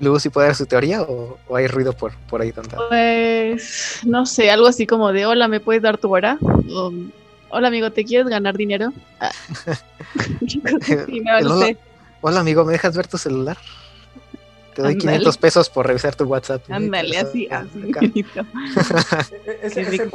[0.00, 2.76] Luego, si puede dar su teoría o, o hay ruido por, por ahí tanta.
[2.88, 6.36] Pues no sé, algo así como de hola, ¿me puedes dar tu hora?
[6.42, 6.92] O,
[7.50, 8.92] hola amigo, ¿te quieres ganar dinero?
[9.20, 9.30] Ah.
[12.22, 13.56] Hola- amigo, ¿me dejas ver tu celular?
[14.74, 15.18] Te doy Ándale.
[15.18, 16.62] 500 pesos por revisar tu WhatsApp.
[16.70, 17.90] Ándale, así, así.
[17.90, 18.00] Acá.
[18.00, 18.40] bonito.
[19.46, 20.08] E- Ese, ese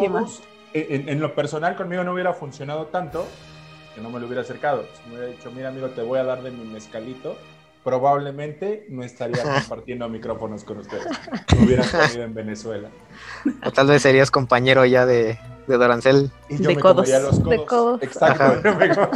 [0.73, 3.25] e, en, en lo personal conmigo no hubiera funcionado tanto
[3.95, 4.85] que no me lo hubiera acercado.
[4.93, 7.37] Si me hubiera dicho, mira amigo, te voy a dar de mi mezcalito,
[7.83, 11.05] probablemente no estaría compartiendo micrófonos con ustedes.
[11.57, 12.89] Me hubieran comido en Venezuela.
[13.65, 16.31] O tal vez serías compañero ya de, de Dorancel.
[16.49, 16.95] Y yo De me codos.
[17.07, 17.49] comería los codos.
[17.49, 18.03] De codos.
[18.03, 19.09] Exacto.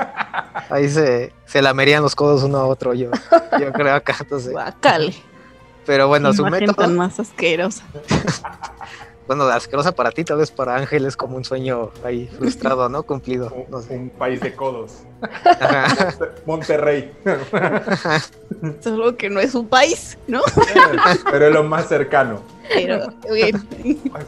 [0.69, 3.11] Ahí se, se lamerían los codos uno a otro, yo,
[3.59, 4.15] yo creo acá.
[4.19, 4.53] Entonces.
[5.85, 7.83] Pero bueno, su método, tan más asquerosa.
[9.27, 13.03] bueno, asquerosa para ti, tal vez para Ángel es como un sueño ahí frustrado, ¿no?
[13.03, 13.51] Cumplido.
[13.69, 13.95] No sé.
[13.95, 15.03] Un país de codos.
[15.21, 16.13] Ajá.
[16.45, 17.11] Monterrey.
[18.81, 20.41] Solo que no es un país, ¿no?
[21.31, 22.41] Pero es lo más cercano.
[22.73, 23.67] Pero, bien.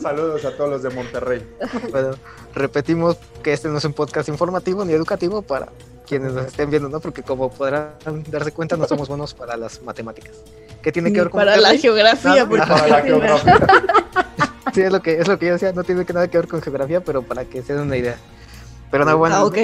[0.01, 1.47] Saludos a todos los de Monterrey.
[1.91, 2.11] Bueno,
[2.53, 5.69] repetimos que este no es un podcast informativo ni educativo para
[6.05, 6.99] quienes nos estén viendo, ¿no?
[6.99, 7.93] Porque como podrán
[8.29, 10.35] darse cuenta, no somos buenos para las matemáticas.
[10.81, 13.59] ¿Qué tiene que ver con para la geografía, porque Para la geografía.
[14.75, 16.47] Sí, es lo que es lo que yo decía, no tiene que nada que ver
[16.49, 18.17] con geografía, pero para que se den una idea.
[18.91, 19.57] Pero no, bueno, Ah, ok.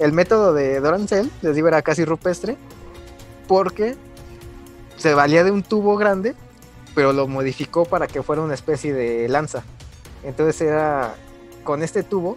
[0.00, 2.56] el método de Dorancel, les digo, era casi rupestre,
[3.46, 3.96] porque
[4.96, 6.34] se valía de un tubo grande,
[6.96, 9.62] pero lo modificó para que fuera una especie de lanza.
[10.24, 11.14] Entonces era
[11.64, 12.36] con este tubo,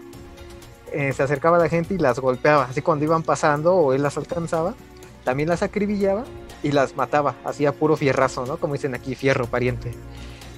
[0.94, 4.04] eh, se acercaba a la gente y las golpeaba, así cuando iban pasando o él
[4.04, 4.76] las alcanzaba,
[5.24, 6.24] también las acribillaba
[6.62, 8.58] y las mataba, hacía puro fierrazo, ¿no?
[8.58, 9.92] Como dicen aquí, fierro pariente.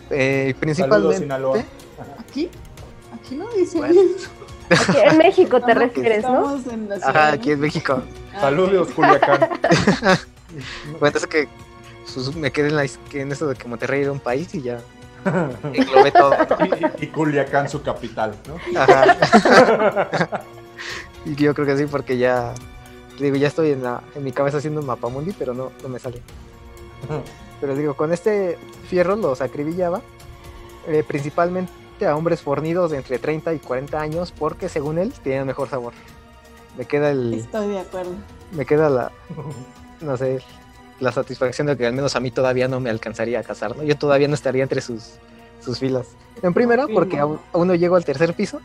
[0.10, 1.63] Eh, Saludos, principalmente, Sinaloa.
[2.20, 2.50] Aquí,
[3.13, 3.78] aquí no dice.
[3.78, 4.02] Bueno.
[4.70, 6.56] Aquí en México te Estamos- refieres, ¿no?
[6.72, 8.02] en ajá, aquí en México.
[8.36, 9.50] Ah, Saludos, Culiacán.
[11.00, 11.48] Bueno, es que
[12.06, 14.80] sus- me quedé en, la, en eso de que Monterrey era un país y ya
[15.74, 16.34] englobé todo.
[17.00, 18.80] Y, y Culiacán, su capital, ¿no?
[18.82, 19.17] Ajá.
[21.26, 22.54] y yo creo que sí, porque ya,
[23.20, 26.00] digo, ya estoy en, la, en mi cabeza haciendo un mapamundi, pero no, no me
[26.00, 26.22] sale.
[27.60, 30.02] Pero digo, con este fierro los acribillaba,
[30.88, 31.72] eh, principalmente
[32.06, 35.93] a hombres fornidos de entre 30 y 40 años, porque según él tenían mejor sabor.
[36.78, 38.12] Me queda el, Estoy de acuerdo.
[38.52, 39.12] me queda la,
[40.02, 40.41] no sé,
[41.00, 43.84] la satisfacción de que al menos a mí todavía no me alcanzaría a casar, ¿no?
[43.84, 45.15] Yo todavía no estaría entre sus,
[45.60, 46.08] sus filas.
[46.43, 48.60] En primera, porque aún no llego al tercer piso.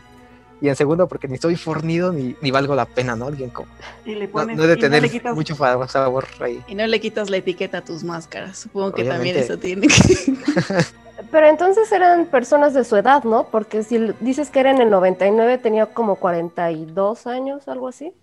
[0.63, 3.27] Y en segundo, porque ni estoy fornido ni, ni valgo la pena, ¿no?
[3.27, 3.67] Alguien como.
[4.05, 5.57] Y le No, pones, no he de tener le quitas, mucho
[5.89, 6.63] sabor ahí.
[6.69, 8.59] y no le quitas la etiqueta a tus máscaras.
[8.59, 10.33] Supongo que también eso tiene que.
[11.31, 13.47] Pero entonces eran personas de su edad, ¿no?
[13.51, 18.13] Porque si dices que era en el 99, tenía como 42 años, algo así.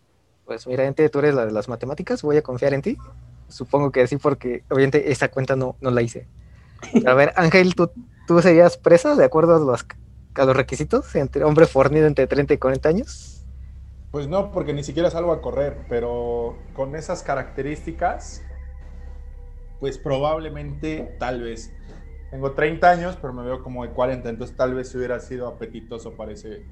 [0.46, 2.96] Pues mira, Ente, tú eres la de las matemáticas, voy a confiar en ti.
[3.48, 6.26] supongo que sí, porque obviamente esa cuenta no, no la hice.
[7.06, 7.90] A ver, Ángel, ¿tú,
[8.26, 9.84] ¿tú serías presa de acuerdo a los,
[10.34, 11.14] a los requisitos?
[11.16, 13.46] Entre hombre fornido entre 30 y 40 años.
[14.10, 18.42] Pues no, porque ni siquiera salgo a correr, pero con esas características,
[19.78, 21.72] pues probablemente, tal vez.
[22.30, 25.46] Tengo 30 años, pero me veo como de 40, entonces tal vez si hubiera sido
[25.48, 26.64] apetitoso parece...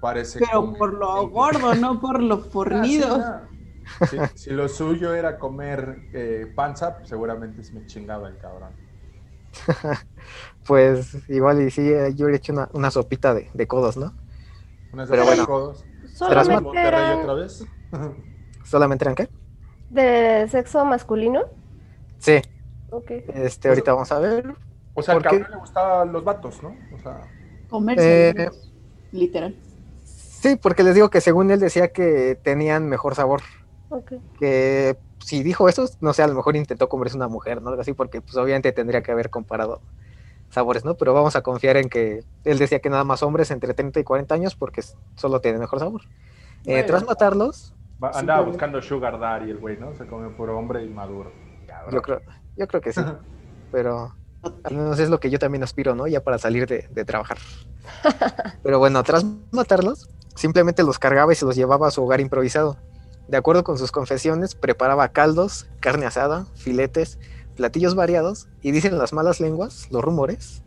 [0.00, 3.16] parece Pero por lo gordo, no por lo fornido.
[3.16, 3.48] Ah,
[4.08, 4.26] sí, no.
[4.28, 8.85] Si, si lo suyo era comer eh, panza, pues seguramente se me chingaba el cabrón.
[10.66, 14.14] Pues igual y sí, eh, yo he hecho una, una sopita de, de codos, ¿no?
[15.08, 15.46] Pero de bueno.
[15.46, 15.86] codos.
[16.04, 17.64] Solamente Monterrey eran otra vez?
[18.64, 19.28] ¿Solamente eran qué?
[19.88, 21.44] de sexo masculino.
[22.18, 22.40] Sí,
[22.90, 23.10] Ok.
[23.26, 24.54] este, ahorita vamos a ver.
[24.94, 26.76] O sea, al cabrón le gustaban los vatos, ¿no?
[26.90, 27.28] O sea,
[27.68, 28.50] Comerse, Eh,
[29.12, 29.54] literal.
[30.04, 33.42] Sí, porque les digo que según él decía que tenían mejor sabor.
[33.88, 34.12] Ok.
[34.38, 37.70] Que si dijo eso, no sé, a lo mejor intentó comerse una mujer, ¿no?
[37.70, 39.80] Algo así, porque pues obviamente tendría que haber comparado
[40.50, 40.94] sabores, ¿no?
[40.94, 44.04] Pero vamos a confiar en que él decía que nada más hombres entre 30 y
[44.04, 44.82] 40 años porque
[45.16, 46.02] solo tienen mejor sabor.
[46.64, 49.96] Eh, tras matarlos, va- andaba buscando Sugar Daddy el güey, ¿no?
[49.96, 51.32] Se come puro hombre inmaduro.
[51.66, 51.92] Cabrón.
[51.94, 52.22] yo creo,
[52.56, 53.00] yo creo que sí,
[53.72, 54.14] pero
[54.62, 56.06] al menos es lo que yo también aspiro, ¿no?
[56.06, 57.38] Ya para salir de, de trabajar.
[58.62, 62.76] Pero bueno, tras matarlos, simplemente los cargaba y se los llevaba a su hogar improvisado.
[63.28, 67.18] De acuerdo con sus confesiones, preparaba caldos, carne asada, filetes,
[67.56, 70.62] platillos variados y dicen las malas lenguas, los rumores,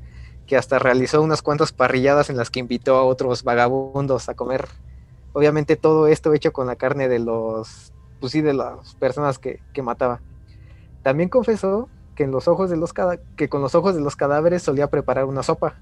[0.45, 4.67] que hasta realizó unas cuantas parrilladas en las que invitó a otros vagabundos a comer.
[5.31, 9.61] Obviamente todo esto hecho con la carne de los, pues sí, de las personas que,
[9.73, 10.21] que mataba.
[11.01, 12.93] También confesó que, en los ojos de los
[13.37, 15.75] que con los ojos de los cadáveres solía preparar una sopa,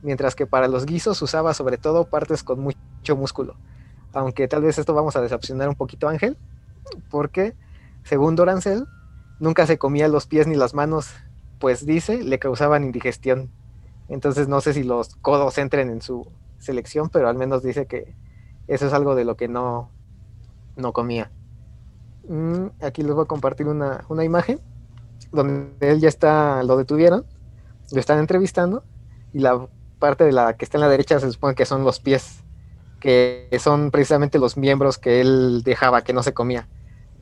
[0.00, 3.56] mientras que para los guisos usaba sobre todo partes con mucho músculo.
[4.12, 6.36] Aunque tal vez esto vamos a decepcionar un poquito Ángel,
[7.10, 7.54] porque
[8.04, 8.86] según Dorancel,
[9.38, 11.14] nunca se comía los pies ni las manos,
[11.58, 13.50] pues dice, le causaban indigestión.
[14.08, 16.26] Entonces no sé si los codos entren en su
[16.58, 18.14] selección, pero al menos dice que
[18.68, 19.90] eso es algo de lo que no,
[20.76, 21.30] no comía.
[22.28, 24.60] Mm, aquí les voy a compartir una, una imagen
[25.32, 27.24] donde él ya está, lo detuvieron,
[27.90, 28.84] lo están entrevistando
[29.32, 29.66] y la
[29.98, 32.41] parte de la que está en la derecha se supone que son los pies,
[33.02, 36.68] que son precisamente los miembros que él dejaba, que no se comía.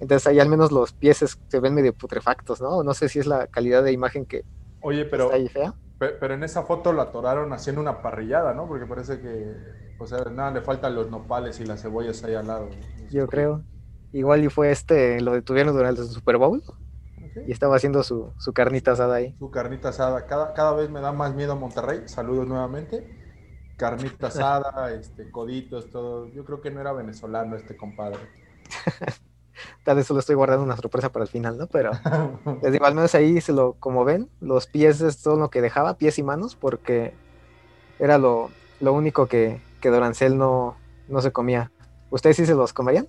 [0.00, 2.82] Entonces ahí al menos los pies es- se ven medio putrefactos, ¿no?
[2.84, 4.44] No sé si es la calidad de imagen que
[4.80, 5.74] Oye, pero, está ahí fea.
[5.98, 8.66] pe- pero en esa foto la atoraron haciendo una parrillada, ¿no?
[8.66, 9.54] Porque parece que,
[9.98, 12.70] o sea, nada, le faltan los nopales y las cebollas ahí al lado.
[12.70, 12.76] ¿no?
[13.10, 13.64] Yo creo.
[14.12, 16.62] Igual y fue este, lo detuvieron durante el Super Bowl
[17.22, 17.36] Ok.
[17.46, 19.36] y estaba haciendo su, su carnita asada ahí.
[19.40, 20.24] Su carnita asada.
[20.26, 22.02] Cada, cada vez me da más miedo Monterrey.
[22.06, 23.04] Saludos nuevamente.
[23.80, 26.28] Carnita asada, este, coditos, todo.
[26.28, 28.18] Yo creo que no era venezolano este compadre.
[29.84, 31.66] Tal vez solo estoy guardando una sorpresa para el final, ¿no?
[31.66, 31.92] Pero
[32.62, 35.62] les digo, al menos ahí se lo, como ven, los pies es todo lo que
[35.62, 37.14] dejaba, pies y manos, porque
[37.98, 40.76] era lo, lo único que, que Dorancel no,
[41.08, 41.72] no se comía.
[42.10, 43.08] ¿Ustedes sí se los comerían?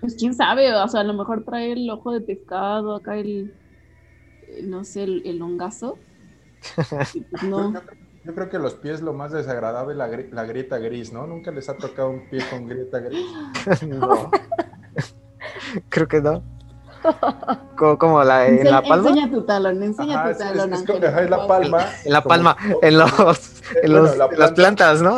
[0.00, 3.52] Pues quién sabe, o sea, a lo mejor trae el ojo de pescado, acá el,
[4.62, 5.98] no sé, el, el hongazo.
[7.42, 7.72] No.
[8.24, 11.26] Yo, creo que los pies lo más desagradable es la, gri- la grieta gris, ¿no?
[11.26, 13.26] Nunca les ha tocado un pie con grieta gris.
[13.86, 14.30] no.
[15.88, 16.42] Creo que no.
[17.76, 19.08] Como, como la, en la palma.
[19.10, 21.86] Enseña tu talón, enseña Ajá, tu es, es- talón, es co- ajá, es la palma.
[22.04, 24.54] En la como- palma, en los, en Bueno, los- la las planta.
[24.54, 25.16] plantas, ¿no?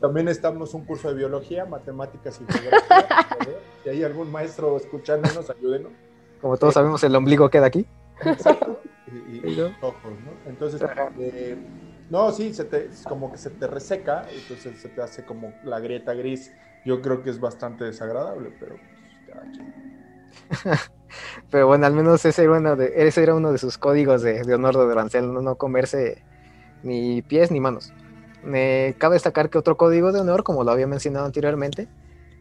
[0.00, 3.06] También estamos un curso de biología, matemáticas y geografía.
[3.84, 5.92] Si hay algún maestro escuchándonos, ayúdenos.
[6.40, 7.86] Como todos sabemos, el ombligo queda aquí.
[8.24, 8.80] Exacto.
[9.12, 10.50] Y, y- los ojos, ¿no?
[10.50, 10.82] Entonces,
[11.20, 11.56] eh,
[12.12, 15.54] no, sí, se te, es como que se te reseca, entonces se te hace como
[15.64, 16.52] la grieta gris.
[16.84, 18.92] Yo creo que es bastante desagradable, pero pues.
[21.50, 24.42] Pero bueno, al menos ese era uno de, ese era uno de sus códigos de,
[24.54, 26.22] honor de Dorancel, no, no comerse
[26.82, 27.94] ni pies ni manos.
[28.44, 31.88] Me cabe destacar que otro código de honor, como lo había mencionado anteriormente,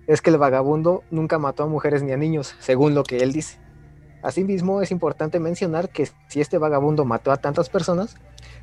[0.06, 3.32] es que el vagabundo nunca mató a mujeres ni a niños, según lo que él
[3.32, 3.58] dice.
[4.22, 8.18] Asimismo, es importante mencionar que si este vagabundo mató a tantas personas,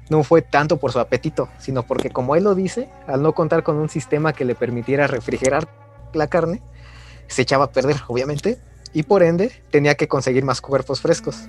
[0.09, 3.63] no fue tanto por su apetito, sino porque, como él lo dice, al no contar
[3.63, 5.69] con un sistema que le permitiera refrigerar
[6.15, 6.63] la carne,
[7.27, 8.59] se echaba a perder, obviamente,
[8.93, 11.49] y por ende tenía que conseguir más cuerpos frescos.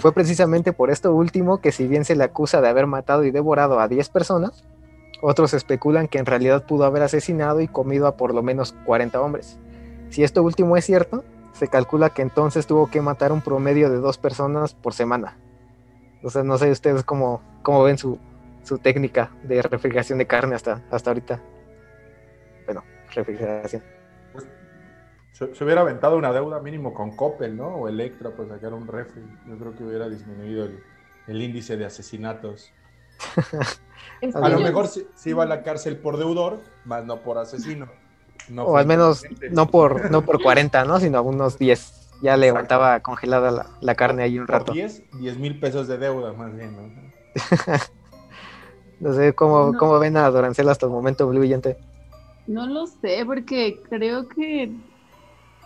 [0.00, 3.30] Fue precisamente por esto último que si bien se le acusa de haber matado y
[3.30, 4.64] devorado a 10 personas,
[5.22, 9.20] otros especulan que en realidad pudo haber asesinado y comido a por lo menos 40
[9.20, 9.58] hombres.
[10.10, 13.98] Si esto último es cierto, se calcula que entonces tuvo que matar un promedio de
[13.98, 15.38] dos personas por semana.
[16.22, 18.18] O sea, no sé ustedes cómo, cómo ven su,
[18.64, 21.40] su técnica de refrigeración de carne hasta, hasta ahorita.
[22.66, 22.82] Bueno,
[23.14, 23.82] refrigeración.
[24.32, 24.46] Pues,
[25.32, 27.68] Se, se hubiera aventado una deuda mínimo con Coppel, ¿no?
[27.68, 29.22] O Electra para sacar un refri.
[29.46, 30.82] Yo creo que hubiera disminuido el,
[31.28, 32.72] el índice de asesinatos.
[34.20, 37.38] Es A lo mejor sí, sí iba a la cárcel por deudor, más no por
[37.38, 37.86] asesino.
[38.48, 41.00] No O al menos no por, no por 40, ¿no?
[41.00, 42.00] Sino unos 10.
[42.22, 44.72] Ya levantaba congelada la, la carne ahí un Por rato.
[44.72, 47.12] 10, 10 mil pesos de deuda, más bien, ¿no?
[49.00, 49.78] No sé cómo, No.
[49.78, 51.44] cómo ven a Dorancel hasta el momento, Blue.
[52.46, 54.70] No lo sé, porque creo que,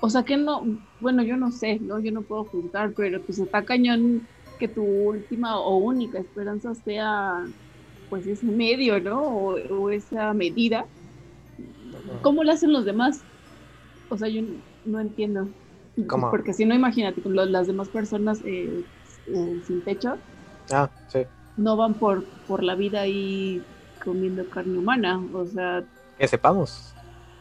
[0.00, 0.64] o sea que no,
[1.00, 2.00] bueno, yo no sé, ¿no?
[2.00, 4.26] Yo no puedo juzgar, pero pues está cañón
[4.58, 7.44] que tu última o única esperanza sea,
[8.08, 9.22] pues ese medio, ¿no?
[9.22, 10.86] O, o esa medida.
[12.22, 13.24] ¿Cómo lo hacen los demás?
[14.08, 14.42] O sea, yo
[14.84, 15.48] no entiendo.
[16.08, 16.30] ¿Cómo?
[16.30, 18.70] Porque si no, imagínate, las demás personas eh,
[19.26, 20.14] eh, sin techo
[20.70, 21.24] Ah, sí.
[21.56, 23.62] no van por, por la vida ahí
[24.04, 25.84] comiendo carne humana, o sea,
[26.18, 26.94] Que sepamos.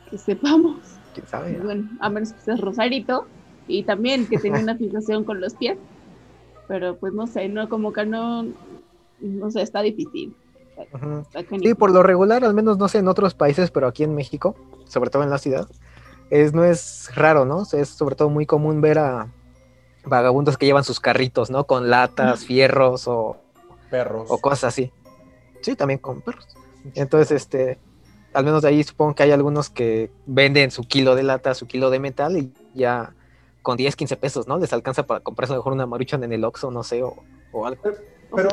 [0.09, 0.99] que sepamos.
[1.13, 1.59] ¿Quién sabe?
[1.59, 3.27] Bueno, a menos que seas Rosarito
[3.67, 5.77] y también que tenga una fijación con los pies.
[6.67, 8.45] Pero pues no sé, no, como que no,
[9.21, 10.35] no sé, está difícil.
[10.93, 11.19] Ujú.
[11.19, 14.15] Está Sí, por lo regular, al menos no sé en otros países, pero aquí en
[14.15, 14.55] México,
[14.87, 15.67] sobre todo en la ciudad,
[16.29, 17.63] es, no es raro, ¿no?
[17.71, 19.27] Es sobre todo muy común ver a
[20.03, 21.65] vagabundos que llevan sus carritos, ¿no?
[21.65, 23.37] Con latas, fierros o,
[23.89, 24.27] Perros.
[24.29, 24.91] o cosas así.
[25.61, 26.47] Sí, también con perros.
[26.95, 27.79] Entonces, este,
[28.33, 31.67] al menos de ahí supongo que hay algunos que venden su kilo de lata, su
[31.67, 33.13] kilo de metal y ya
[33.61, 34.57] con 10, 15 pesos, ¿no?
[34.57, 37.15] Les alcanza para comprarse mejor una maruchan en el Oxxo, no sé, o,
[37.51, 37.81] o algo.
[38.31, 38.49] O pero-.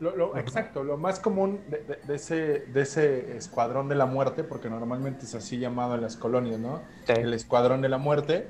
[0.00, 4.06] Lo- lo- exacto, lo más común de, de- de ese, de ese escuadrón de la
[4.06, 6.82] muerte, porque normalmente es así llamado en las colonias, ¿no?
[7.06, 7.12] Sí.
[7.12, 8.48] El escuadrón de la muerte,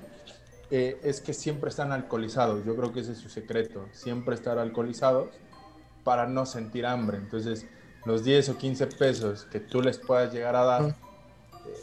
[0.71, 2.65] eh, es que siempre están alcoholizados.
[2.65, 5.29] Yo creo que ese es su secreto, siempre estar alcoholizados
[6.03, 7.19] para no sentir hambre.
[7.19, 7.67] Entonces,
[8.07, 10.95] los 10 o 15 pesos que tú les puedas llegar a dar eh,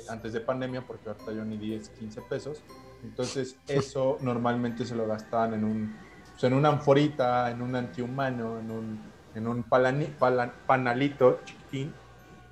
[0.09, 2.61] antes de pandemia, porque ahorita yo ni 10, 15 pesos,
[3.03, 5.95] entonces eso normalmente se lo gastaban en un,
[6.31, 11.93] pues, en una anforita, en un antihumano, en un, en un palani- pala- panalito chiquitín.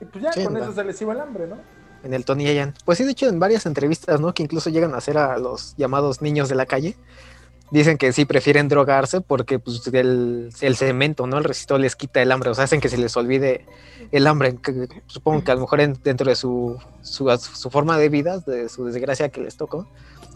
[0.02, 0.60] Y pues ya Sí, con ¿no?
[0.64, 1.58] eso se les iba el hambre, ¿no?
[2.04, 2.74] En el Tony Allen.
[2.86, 4.34] Pues sí, de hecho, en varias entrevistas, ¿no?
[4.34, 6.96] Que incluso llegan a hacer a los llamados niños de la calle.
[7.72, 11.38] Dicen que sí prefieren drogarse porque pues, el, el cemento, ¿no?
[11.38, 12.50] El resistor les quita el hambre.
[12.50, 13.66] O sea, hacen que se les olvide
[14.12, 14.56] el hambre.
[14.56, 18.40] que- supongo que a lo mejor en- dentro de su, su, su forma de vida,
[18.40, 19.86] de su desgracia que les tocó,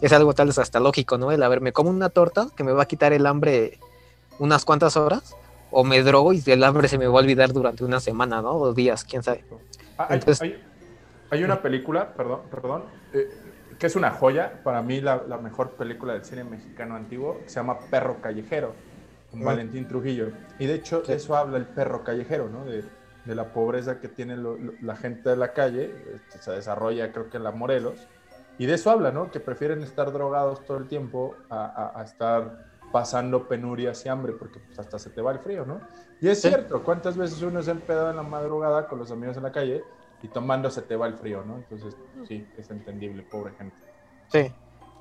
[0.01, 1.31] es algo tal vez hasta lógico, ¿no?
[1.31, 3.79] El a ver, me como una torta que me va a quitar el hambre
[4.37, 5.35] unas cuantas horas,
[5.73, 8.51] o me drogo y el hambre se me va a olvidar durante una semana, ¿no?
[8.53, 9.43] O días, quién sabe.
[9.97, 10.63] Ah, Hay, Entonces- hay-
[11.31, 12.83] hay una película, perdón, perdón,
[13.13, 13.27] eh,
[13.79, 17.49] que es una joya, para mí la, la mejor película del cine mexicano antiguo, que
[17.49, 18.73] se llama Perro Callejero,
[19.31, 19.43] con.
[19.43, 20.27] Valentín Trujillo.
[20.59, 21.13] Y de hecho, Sí.
[21.13, 22.65] eso habla el perro callejero, ¿no?
[22.65, 22.83] De,
[23.25, 27.11] de la pobreza que tiene lo- lo- la gente de la calle, este, se desarrolla
[27.11, 27.95] creo que en la Morelos.
[28.59, 29.31] Y de eso habla, ¿no?
[29.31, 34.33] Que prefieren estar drogados todo el tiempo a, a- a estar pasando penurias y hambre,
[34.33, 35.81] porque pues, hasta se te va el frío, ¿no?
[36.21, 36.47] Y es Sí.
[36.49, 39.51] cierto, ¿cuántas veces uno se ha empedado en la madrugada con los amigos en la
[39.51, 39.83] calle
[40.21, 41.55] y tomando se te va el frío, ¿no?
[41.55, 43.75] Entonces, sí, es entendible, pobre gente.
[44.31, 44.53] Sí.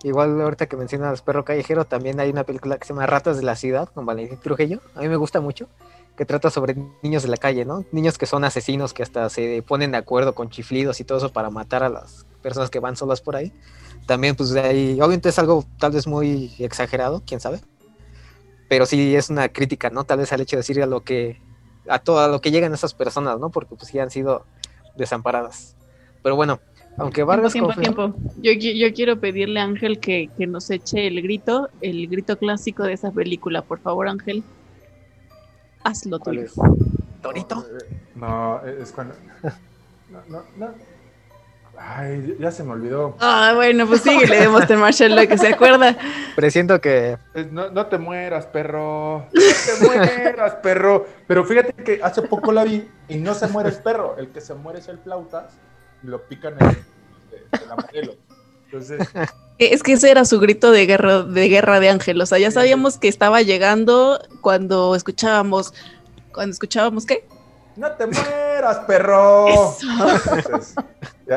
[0.04, 3.44] Igual ahorita que mencionas Perro Callejero, también hay una película que se llama Ratas de
[3.44, 4.80] la Ciudad con Valentín Trujillo.
[4.96, 5.68] A mí me gusta mucho,
[6.16, 7.84] que trata sobre niños de la calle, ¿no?
[7.92, 11.32] Niños que son asesinos, que hasta se ponen de acuerdo con chiflidos y todo eso
[11.32, 13.52] para matar a las personas que van solas por ahí.
[14.06, 17.60] También, pues de ahí, obviamente es algo tal vez muy exagerado, quién sabe.
[18.72, 20.04] Pero sí es una crítica, ¿no?
[20.04, 21.42] Tal vez al hecho de decir a lo que,
[21.90, 23.50] a todo a lo que llegan esas personas, ¿no?
[23.50, 24.46] Porque pues sí han sido
[24.96, 25.76] desamparadas.
[26.22, 26.58] Pero bueno,
[26.96, 28.18] aunque Vargas tiempo, confesó- tiempo.
[28.36, 32.84] Yo, yo quiero pedirle a Ángel que, que nos eche el grito, el grito clásico
[32.84, 33.60] de esa película.
[33.60, 34.42] Por favor, Ángel,
[35.84, 36.50] hazlo ¿Cuál tuyo.
[37.20, 37.66] ¿Torito?
[38.14, 39.14] No, es cuando...
[40.08, 40.91] No, no, no.
[41.78, 43.16] Ay, ya se me olvidó.
[43.18, 45.96] Ah, bueno, pues síguele de Monster Marshall lo que se acuerda.
[46.36, 47.18] Presiento que
[47.50, 49.26] No, no te mueras, perro.
[49.32, 49.40] No
[49.80, 51.06] te mueras, perro.
[51.26, 54.16] Pero fíjate que hace poco la vi y no se muere el perro.
[54.18, 55.54] El que se muere es el flautas
[56.02, 58.16] y lo pican en la Morelos.
[58.66, 59.08] Entonces,
[59.58, 62.20] Es que ese era su grito de guerra de guerra de Ángel.
[62.20, 65.72] O sea, ya sabíamos que estaba llegando cuando escuchábamos.
[66.32, 67.26] Cuando escuchábamos qué?
[67.76, 69.48] no te mueras, perro.
[69.48, 69.86] Eso.
[70.36, 70.74] Entonces,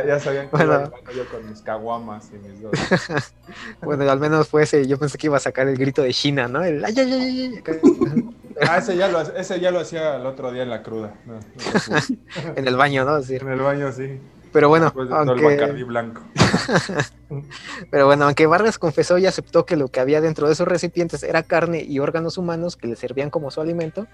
[0.04, 0.92] ya, ya sabían que Bueno.
[1.02, 2.72] iba yo con mis caguamas y mis dos.
[3.82, 4.88] Bueno, al menos fue ese.
[4.88, 6.64] Yo pensé que iba a sacar el grito de China, ¿no?
[6.64, 8.30] El ay, ay, ay, ay,
[8.68, 11.14] Ah, ese ya lo, ese ya lo hacía el otro día en la cruda.
[11.26, 11.40] No, no
[12.56, 13.18] en el baño, ¿no?
[13.20, 14.20] En el baño, sí.
[14.54, 16.22] Pero bueno, de todo el Bacardí aunque, blanco.
[17.92, 21.24] pero bueno, aunque Vargas confesó y aceptó que lo que había dentro de esos recipientes
[21.24, 24.08] era carne y órganos humanos que le servían como su alimento,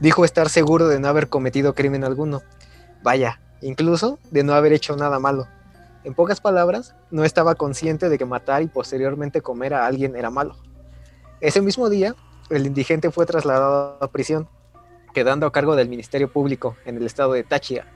[0.00, 2.42] dijo estar seguro de no haber cometido crimen alguno.
[3.04, 5.46] Vaya, incluso de no haber hecho nada malo.
[6.04, 10.30] En pocas palabras, no estaba consciente de que matar y posteriormente comer a alguien era
[10.30, 10.56] malo.
[11.40, 12.14] Ese mismo día,
[12.48, 14.48] el indigente fue trasladado a prisión,
[15.12, 17.86] quedando a cargo del Ministerio Público en el estado de Táchira.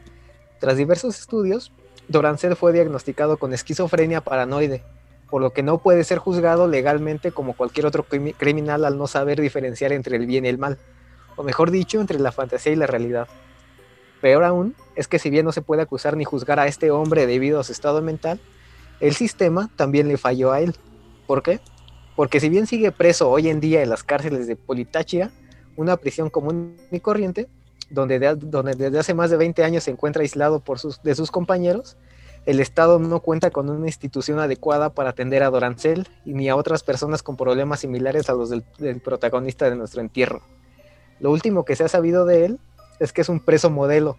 [0.58, 1.72] Tras diversos estudios,
[2.08, 4.82] Dorancel fue diagnosticado con esquizofrenia paranoide,
[5.30, 9.06] por lo que no puede ser juzgado legalmente como cualquier otro crimi- criminal al no
[9.06, 10.78] saber diferenciar entre el bien y el mal,
[11.36, 13.28] o mejor dicho, entre la fantasía y la realidad.
[14.20, 17.26] Peor aún es que si bien no se puede acusar ni juzgar a este hombre
[17.26, 18.40] debido a su estado mental,
[19.00, 20.74] el sistema también le falló a él.
[21.26, 21.60] ¿Por qué?
[22.16, 25.30] Porque si bien sigue preso hoy en día en las cárceles de Politáchira,
[25.76, 27.48] una prisión común y corriente,
[27.88, 31.14] donde, de- donde desde hace más de 20 años se encuentra aislado por sus, de
[31.14, 31.96] sus compañeros,
[32.46, 36.56] el Estado no cuenta con una institución adecuada para atender a Dorancel y ni a
[36.56, 40.42] otras personas con problemas similares a los del protagonista de nuestro entierro.
[41.20, 42.58] Lo último que se ha sabido de él
[43.00, 44.16] es que es un preso modelo,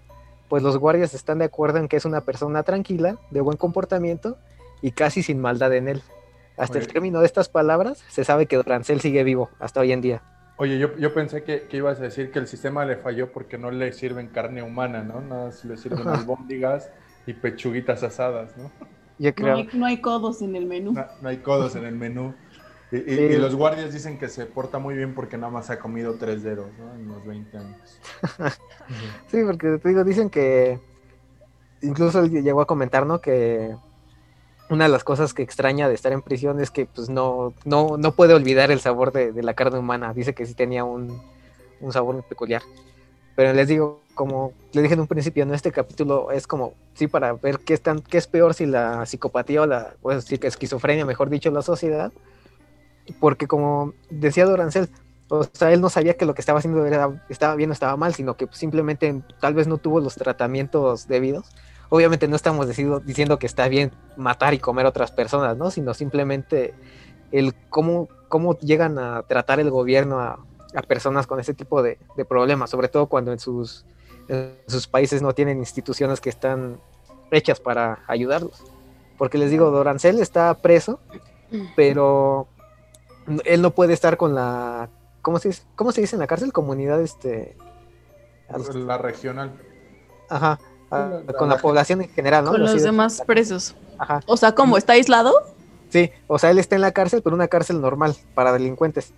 [0.49, 4.37] pues los guardias están de acuerdo en que es una persona tranquila, de buen comportamiento
[4.81, 6.01] y casi sin maldad en él.
[6.57, 10.01] Hasta el término de estas palabras, se sabe que Dorancel sigue vivo hasta hoy en
[10.01, 10.21] día.
[10.57, 13.57] Oye, yo, yo pensé que, que ibas a decir que el sistema le falló porque
[13.57, 15.21] no le sirven carne humana, ¿no?
[15.21, 16.91] Nada más le sirven albóndigas
[17.25, 18.71] y pechuguitas asadas, ¿no?
[19.17, 19.55] Yo No creo.
[19.55, 20.93] hay, no hay codos en el menú.
[20.93, 22.35] No, no hay codos en el menú.
[22.91, 26.15] Y, y los guardias dicen que se porta muy bien porque nada más ha comido
[26.15, 26.93] tres dedos, ¿no?
[26.93, 27.99] En los 20 años.
[29.29, 30.77] Sí, porque te digo, dicen que
[31.81, 33.21] incluso llegó a comentar, ¿no?
[33.21, 33.73] Que
[34.69, 37.95] una de las cosas que extraña de estar en prisión es que pues no, no,
[37.97, 40.13] no puede olvidar el sabor de, de la carne humana.
[40.13, 41.21] Dice que sí tenía un,
[41.79, 42.61] un sabor muy peculiar.
[43.35, 45.53] Pero les digo, como les dije en un principio, ¿no?
[45.53, 49.05] Este capítulo es como, sí, para ver qué es, tan, qué es peor si la
[49.05, 52.11] psicopatía o la, o decir que esquizofrenia, mejor dicho, la sociedad.
[53.19, 54.89] Porque como decía Dorancel,
[55.29, 57.95] o sea, él no sabía que lo que estaba haciendo era, estaba bien o estaba
[57.95, 61.49] mal, sino que simplemente tal vez no tuvo los tratamientos debidos.
[61.89, 65.71] Obviamente no estamos decido- diciendo que está bien matar y comer a otras personas, ¿no?
[65.71, 66.73] Sino simplemente
[67.31, 70.39] el cómo, cómo llegan a tratar el gobierno a,
[70.75, 73.85] a personas con ese tipo de, de problemas, sobre todo cuando en sus,
[74.27, 76.79] en sus países no tienen instituciones que están
[77.29, 78.63] hechas para ayudarlos.
[79.17, 80.99] Porque les digo, Dorancel está preso,
[81.75, 82.47] pero
[83.45, 84.89] él no puede estar con la
[85.21, 86.51] ¿cómo se dice, cómo se dice en la cárcel?
[86.53, 87.55] Comunidad, este,
[88.73, 89.51] La regional.
[90.29, 90.59] ajá,
[90.89, 92.51] a- La- con la la- población en general, ¿no?
[92.51, 93.75] con los demás presos.
[93.97, 94.77] Ajá, O sea, ¿cómo?
[94.77, 95.33] ¿Está aislado?
[95.89, 99.13] sí, o sea, él está en la cárcel, pero una cárcel normal para delincuentes,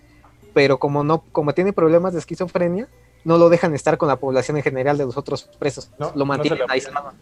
[0.52, 2.88] pero como no, como tiene problemas de esquizofrenia,
[3.24, 6.26] no lo dejan estar con la población en general de los otros presos, No, lo
[6.26, 7.12] mantienen aislado.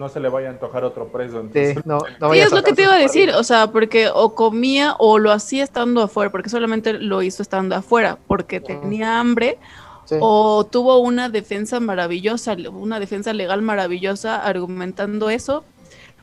[0.00, 1.42] No se le vaya a antojar otro preso.
[1.52, 3.44] Sí, entonces- no, no Sí, vaya a es lo que te iba a decir, o
[3.44, 8.18] sea, porque o comía o lo hacía estando afuera, porque solamente lo hizo estando afuera,
[8.26, 9.58] porque tenía hambre
[10.06, 10.16] Sí.
[10.18, 15.64] o tuvo una defensa maravillosa, una defensa legal maravillosa argumentando eso,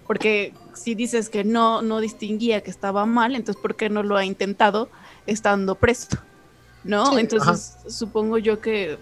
[0.08, 4.18] porque si dices que no, no distinguía que estaba mal, entonces ¿por qué no lo
[4.18, 4.90] ha intentado
[5.28, 6.18] estando preso?
[6.84, 7.06] ¿No?
[7.14, 8.98] Sí, entonces supongo yo que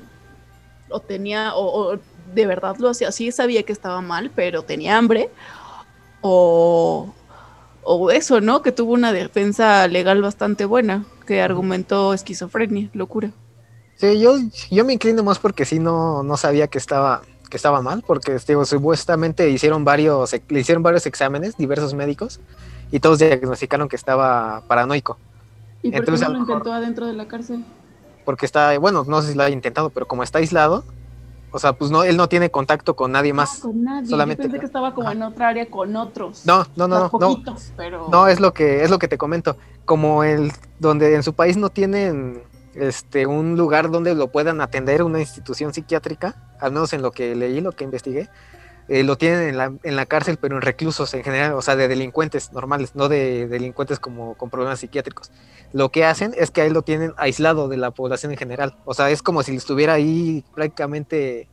[0.89, 1.99] o tenía, o, o
[2.33, 5.29] de verdad lo hacía, sí sabía que estaba mal, pero tenía hambre,
[6.21, 7.13] o,
[7.83, 8.61] o eso, ¿no?
[8.61, 13.31] Que tuvo una defensa legal bastante buena, que argumentó esquizofrenia, locura.
[13.97, 14.35] Sí, yo,
[14.69, 18.37] yo me inclino más porque sí no, no sabía que estaba, que estaba mal, porque
[18.47, 22.41] digo, supuestamente hicieron varios, le hicieron varios exámenes, diversos médicos,
[22.91, 25.17] y todos diagnosticaron que estaba paranoico,
[25.81, 27.63] ¿Y por Entonces, qué no lo lo mejor- intentó adentro de la cárcel?
[28.25, 30.83] porque está, bueno, no sé si lo ha intentado, pero como está aislado,
[31.55, 33.63] o sea, pues no, él no tiene contacto con nadie más.
[33.63, 34.09] No, con nadie.
[34.09, 36.45] solamente- Yo pensé que estaba como en otra área con otros.
[36.45, 37.43] No, no, no, no,
[37.77, 38.09] pero...
[38.11, 41.55] no, es lo que, es lo que te comento, como el, donde en su país
[41.55, 42.43] no tienen
[42.73, 47.33] este un lugar donde lo puedan atender, una institución psiquiátrica, al menos en lo que
[47.35, 48.27] leí, lo que investigué,
[48.87, 51.75] eh, lo tienen en la, en la cárcel, pero en reclusos en general, o sea,
[51.75, 55.31] de delincuentes normales, no de delincuentes como con problemas psiquiátricos.
[55.73, 58.77] Lo que hacen es que a él lo tienen aislado de la población en general,
[58.85, 61.47] o sea, es como si estuviera ahí prácticamente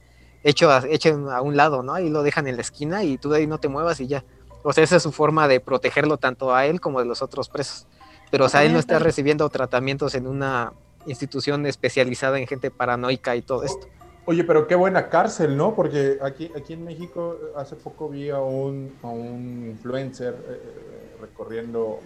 [0.45, 1.95] hecho a, hecho a un lado, ¿no?
[1.95, 4.25] Ahí lo dejan en la esquina y tú de ahí no te muevas y ya.
[4.63, 7.49] O sea, esa es su forma de protegerlo tanto a él como de los otros
[7.49, 7.87] presos.
[8.31, 10.73] Pero, o sea, él no está recibiendo tratamientos en una
[11.07, 13.89] institución especializada en gente paranoica y todo esto.
[14.25, 15.75] Oye, pero qué buena cárcel, ¿no?
[15.75, 21.17] Porque aquí, aquí en México eh, hace poco vi a un, a un influencer eh,
[21.21, 21.99] recorriendo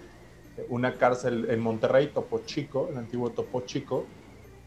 [0.71, 4.07] una cárcel en Monterrey, Topo Chico, el antiguo Topo Chico,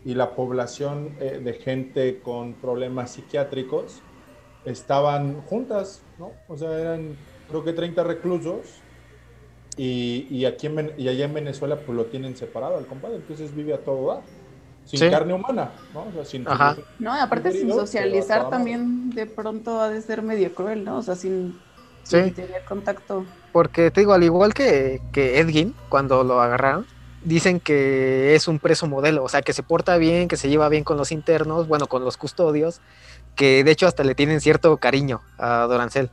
[0.05, 4.01] y la población eh, de gente con problemas psiquiátricos
[4.63, 6.31] estaban juntas, ¿no?
[6.47, 7.17] O sea, eran
[7.49, 8.81] creo que 30 reclusos
[9.75, 13.73] y, y aquí y allá en Venezuela pues lo tienen separado al compadre, entonces vive
[13.73, 14.21] a todo dar,
[14.89, 15.09] sin Sí.
[15.11, 16.01] carne humana, ¿no?
[16.01, 16.75] O sea, sin Ajá.
[16.97, 20.97] No, y aparte sin pero socializar también de pronto ha de ser medio cruel, ¿no?
[20.97, 21.59] O sea, sin,
[22.01, 22.23] Sí.
[22.23, 23.23] sin tener contacto.
[23.51, 26.87] Porque te digo, al igual que, que Edgin, cuando lo agarraron,
[27.23, 30.69] dicen que es un preso modelo, o sea, que se porta bien, que se lleva
[30.69, 32.81] bien con los internos, bueno, con los custodios,
[33.35, 36.09] que de hecho hasta le tienen cierto cariño a Dorancel.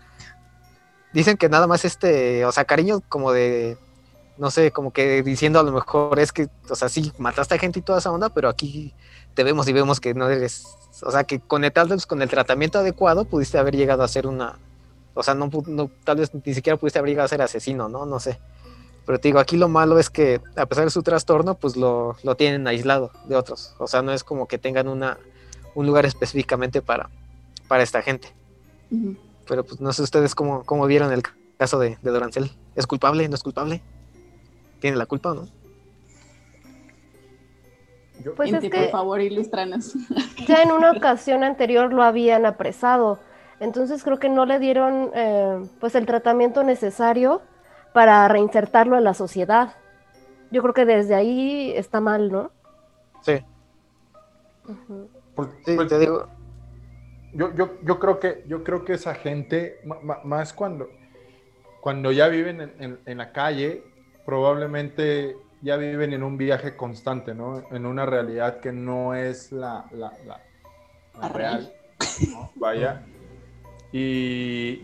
[1.14, 3.78] Dicen que nada más este, o sea, cariño como de,
[4.38, 7.58] no sé, como que diciendo a lo mejor es que, o sea, sí, mataste a
[7.58, 8.94] gente y toda esa onda, pero aquí
[9.34, 10.66] te vemos y vemos que no eres,
[11.02, 14.08] o sea, que con el, tal vez con el tratamiento adecuado pudiste haber llegado a
[14.08, 14.58] ser una,
[15.14, 18.06] o sea, no, no, tal vez ni siquiera pudiste haber llegado a ser asesino, ¿no?
[18.06, 18.38] No sé.
[19.06, 22.16] Pero te digo, aquí lo malo es que a pesar de su trastorno, pues lo,
[22.24, 23.74] lo tienen aislado de otros.
[23.78, 25.16] O sea, no es como que tengan una,
[25.76, 27.08] un lugar específicamente para,
[27.68, 28.34] para esta gente.
[29.46, 31.22] Pero pues no sé ustedes cómo, cómo vieron el
[31.56, 32.50] caso de, de Dorancel.
[32.74, 33.28] ¿Es culpable?
[33.28, 33.80] ¿No es culpable?
[34.80, 35.48] ¿Tiene la culpa o no?
[38.22, 39.94] Yo- Pues Inti, es que- por favor, ilustranos.
[40.48, 43.18] Ya en una ocasión anterior lo habían apresado,
[43.60, 47.42] entonces creo que no le dieron eh, pues el tratamiento necesario
[47.92, 49.74] para reinsertarlo en la sociedad.
[50.50, 52.50] Yo creo que desde ahí está mal, ¿no?
[53.22, 53.38] Sí.
[55.34, 56.28] Pues- pues, te digo.
[57.32, 59.80] Yo, yo, yo creo que yo creo que esa gente,
[60.24, 60.88] más cuando,
[61.82, 63.82] cuando ya viven en, en- en la calle,
[64.26, 67.62] probablemente ya viven en un viaje constante, ¿no?
[67.70, 70.40] En una realidad que no es la, la, la-
[71.14, 71.72] la La real.
[72.30, 72.50] ¿no?
[72.56, 73.02] Vaya.
[73.92, 74.82] Y,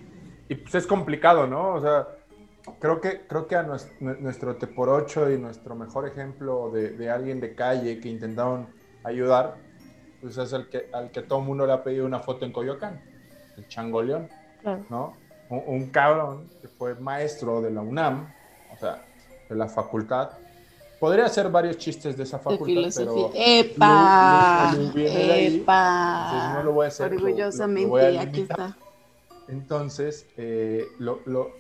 [0.49, 1.75] y, pues es complicado, ¿no?
[1.75, 2.07] O sea,
[2.79, 6.71] creo que, creo que a nues- nue- nuestro Te por ocho y nuestro mejor ejemplo
[6.71, 8.69] de, de alguien de calle que intentaron
[9.05, 9.57] ayudar,
[10.21, 12.53] pues es el que, al que todo el mundo le ha pedido una foto en
[12.53, 13.01] Coyoacán,
[13.59, 14.29] el Changoleón.
[14.89, 15.13] ¿no?
[15.49, 18.33] Un, un cabrón que fue maestro de la UNAM,
[18.73, 19.03] o sea,
[19.49, 20.31] de la facultad.
[21.01, 23.29] Podría hacer varios chistes de esa De facultad, filosofía.
[23.33, 24.75] pero ¡Epa!
[24.95, 26.25] Viene de ahí, ¡Epa!
[26.27, 28.77] entonces no lo voy a hacer, lo- lo- lo Orgullosamente, aquí está.
[29.49, 31.51] Entonces, eh, lo, lo-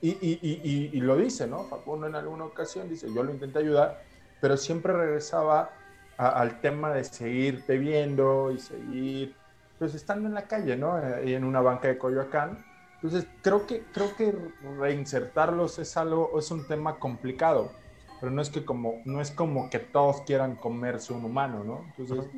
[0.00, 1.64] y, y- y- y- y lo dice, ¿no?
[1.64, 4.02] Facundo en alguna ocasión dice, yo lo intenté ayudar,
[4.40, 5.70] pero siempre regresaba
[6.16, 9.34] a- al tema de seguir bebiendo y seguir,
[9.78, 10.98] pues estando en la calle, ¿no?
[10.98, 12.64] Eh, Y en una banca de Coyoacán.
[13.02, 14.34] Entonces, creo que, creo que
[14.78, 17.72] reinsertarlos es algo, es un tema complicado,
[18.20, 21.86] pero no es que como, no es como que todos quieran comerse un humano, ¿no?
[21.96, 22.28] Entonces,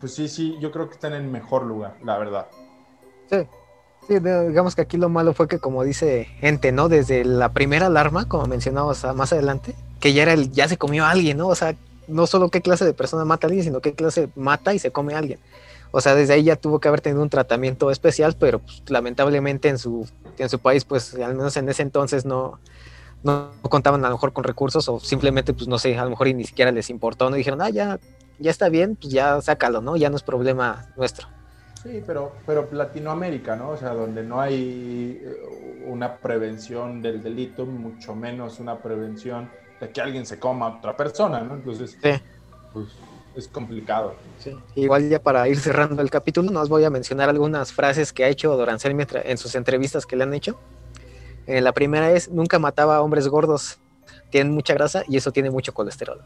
[0.00, 2.48] pues sí, sí, yo creo que están en mejor lugar, la verdad.
[3.30, 3.46] Sí.
[4.08, 6.90] Sí, digamos que aquí lo malo fue que, como dice gente, ¿no?
[6.90, 10.76] Desde la primera alarma, como mencionamos a- más adelante, que ya era el, ya se
[10.76, 11.48] comió a alguien, ¿no?
[11.48, 11.74] O sea,
[12.06, 14.90] no solo qué clase de persona mata a alguien, sino qué clase mata y se
[14.90, 15.40] come a alguien.
[15.96, 19.68] O sea, desde ahí ya tuvo que haber tenido un tratamiento especial, pero pues, lamentablemente
[19.68, 22.58] en su, en su país, pues al menos en ese entonces no,
[23.22, 26.26] no contaban a lo mejor con recursos o simplemente, pues no sé, a lo mejor
[26.26, 28.00] y ni siquiera les importó, no dijeron, ah, ya,
[28.40, 29.96] ya está bien, pues ya sácalo, ¿no?
[29.96, 31.28] Ya no es problema nuestro.
[31.84, 33.68] Sí, pero, pero Latinoamérica, ¿no?
[33.70, 39.48] O sea, donde no hay eh, una prevención del delito, mucho menos una prevención
[39.80, 41.54] de que alguien se coma a otra persona, ¿no?
[41.54, 42.10] Entonces, Sí.
[42.72, 42.88] pues
[43.36, 44.14] es complicado.
[44.38, 48.24] Sí, Igual ya para ir cerrando el capítulo, nos voy a mencionar algunas frases que
[48.24, 50.58] ha hecho Dorancel en sus entrevistas que le han hecho.
[51.46, 53.78] Eh, la primera es, nunca mataba a hombres gordos,
[54.30, 56.20] tienen mucha grasa y eso tiene mucho colesterol.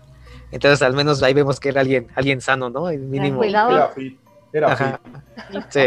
[0.51, 2.89] Entonces al menos ahí vemos que era alguien, alguien sano, ¿no?
[2.89, 3.39] El mínimo.
[3.39, 3.71] cuidado.
[3.73, 4.19] Era fit,
[4.53, 5.01] era Ajá.
[5.51, 5.63] fit.
[5.71, 5.81] Sí.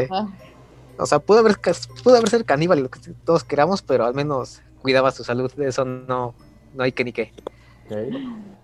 [0.97, 4.13] O sea, pudo haber, cas- pudo haber sido caníbal lo que todos queramos, pero al
[4.13, 6.35] menos cuidaba su salud, de eso no,
[6.75, 7.31] no hay que ni qué.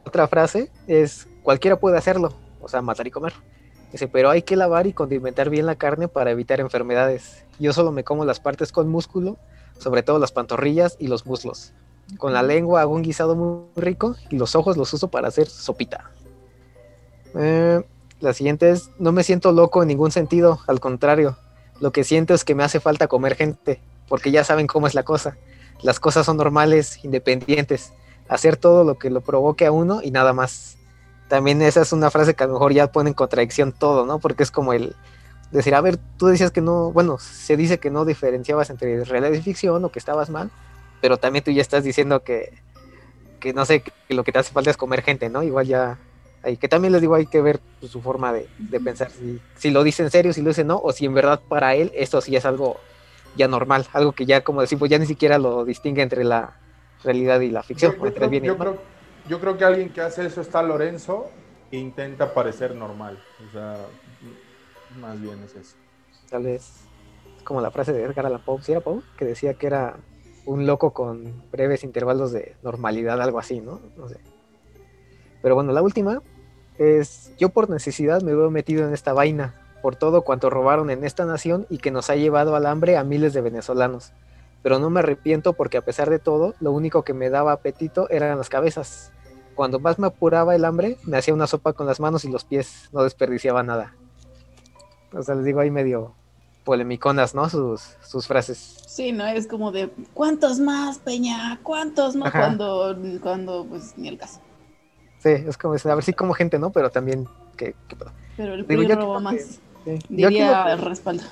[0.05, 2.33] Otra frase es, cualquiera puede hacerlo,
[2.67, 3.33] o sea, matar y comer.
[3.93, 7.45] Dice, pero hay que lavar y condimentar bien la carne para evitar enfermedades.
[7.59, 9.37] Yo solo me como las partes con músculo,
[9.79, 11.73] sobre todo las pantorrillas y los muslos.
[12.17, 15.47] Con la lengua hago un guisado muy rico y los ojos los uso para hacer
[15.47, 16.11] sopita.
[17.35, 17.81] Eh,
[18.19, 21.37] la siguiente es, no me siento loco en ningún sentido, al contrario.
[21.79, 24.93] Lo que siento es que me hace falta comer gente, porque ya saben cómo es
[24.93, 25.37] la cosa.
[25.81, 27.93] Las cosas son normales, independientes.
[28.27, 30.76] Hacer todo lo que lo provoque a uno y nada más.
[31.27, 34.19] También esa es una frase que a lo mejor ya pone en contradicción todo, ¿no?
[34.19, 34.95] Porque es como el
[35.51, 39.33] decir, a ver, tú decías que no, bueno, se dice que no diferenciabas entre realidad
[39.33, 40.49] y ficción o que estabas mal,
[41.01, 42.53] pero también tú ya estás diciendo que,
[43.39, 45.43] que no sé, que lo que te hace falta es comer gente, ¿no?
[45.43, 45.97] Igual ya,
[46.43, 49.39] ahí, que también les digo, hay que ver pues, su forma de, de pensar, si,
[49.57, 51.91] si lo dice en serio, si lo dice no, o si en verdad para él
[51.95, 52.77] esto sí es algo
[53.35, 56.57] ya normal, algo que ya, como decimos, ya ni siquiera lo distingue entre la
[57.03, 58.57] realidad y la ficción, Yo, o entre bien y mal.
[58.57, 58.96] creo-
[59.27, 61.29] yo creo que alguien que hace eso está Lorenzo
[61.71, 63.19] e intenta parecer normal.
[63.47, 63.77] O sea,
[64.99, 65.75] más bien es eso.
[66.29, 66.71] Tal vez
[67.37, 69.01] es como la frase de Edgar Allan Poe, ¿sí Poe?
[69.17, 69.97] Que decía que era
[70.45, 73.81] un loco con breves intervalos de normalidad, algo así, ¿no?
[73.97, 74.17] No sé.
[75.41, 76.21] Pero bueno, la última
[76.77, 81.03] es, yo por necesidad me veo metido en esta vaina, por todo cuanto robaron en
[81.03, 84.13] esta nación y que nos ha llevado al hambre a miles de venezolanos.
[84.63, 88.09] pero no me arrepiento porque a pesar de todo, lo único que me daba apetito
[88.09, 89.13] eran las cabezas.
[89.57, 92.43] Cuando más me apuraba el hambre, me hacía una sopa con las manos y los
[92.43, 93.95] pies, no desperdiciaba nada.
[95.11, 96.13] O sea, les digo ahí medio
[96.63, 97.49] polemiconas, ¿no?
[97.49, 98.77] Sus, sus frases.
[98.85, 99.25] Sí, ¿no?
[99.25, 101.59] Es como de, ¿cuántos más, Peña?
[101.63, 102.27] ¿Cuántos más?
[102.27, 102.37] Ajá.
[102.37, 104.41] Cuando, cuando, pues, ni el caso.
[105.17, 106.69] Sí, es como, a ver si como gente, ¿no?
[106.69, 107.27] Pero también,
[107.57, 107.73] que
[108.37, 109.33] Pero el PRI roba más.
[109.33, 110.05] que- sí.
[110.07, 111.23] Diría lo el respaldo.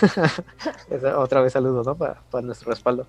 [1.18, 1.94] otra vez saludo, ¿no?
[1.94, 3.06] Para, para nuestro respaldo.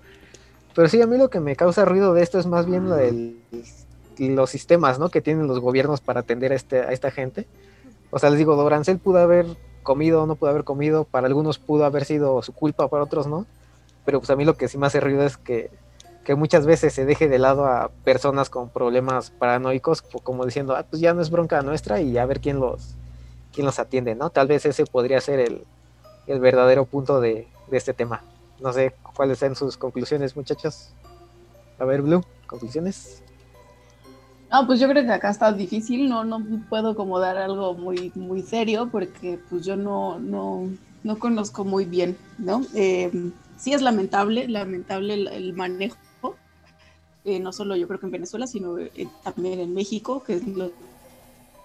[0.74, 2.96] Pero sí, a mí lo que me causa ruido de esto es más bien la
[2.96, 3.40] del-
[4.18, 5.08] los sistemas, ¿no?
[5.10, 7.46] Que tienen los gobiernos para atender a, este, a esta gente.
[8.10, 9.46] O sea, les digo, Dorancel pudo haber
[9.82, 13.46] comido, no pudo haber comido, para algunos pudo haber sido su culpa, para otros no.
[14.04, 15.70] Pero pues a mí lo que sí me hace ruido es que,
[16.24, 20.76] que muchas veces se deje de lado a personas con problemas paranoicos, co- como diciendo,
[20.76, 22.94] ah, pues ya no es bronca nuestra y a ver quién los,
[23.52, 24.30] quién los atiende, ¿no?
[24.30, 25.64] Tal vez ese podría ser el,
[26.26, 28.22] el verdadero punto de, de este tema.
[28.60, 30.90] No sé cuáles sean sus conclusiones, muchachos.
[31.78, 33.22] A ver, Blue, conclusiones.
[34.50, 38.12] No, pues yo creo que acá está difícil, no, no puedo como dar algo muy,
[38.14, 40.68] muy serio porque pues yo no, no,
[41.02, 42.62] no conozco muy bien, ¿no?
[42.74, 43.10] Eh,
[43.56, 45.96] sí es lamentable, lamentable el, manejo,
[47.24, 50.46] eh, no solo yo creo que en Venezuela, sino eh, también en México, que es
[50.46, 50.70] lo,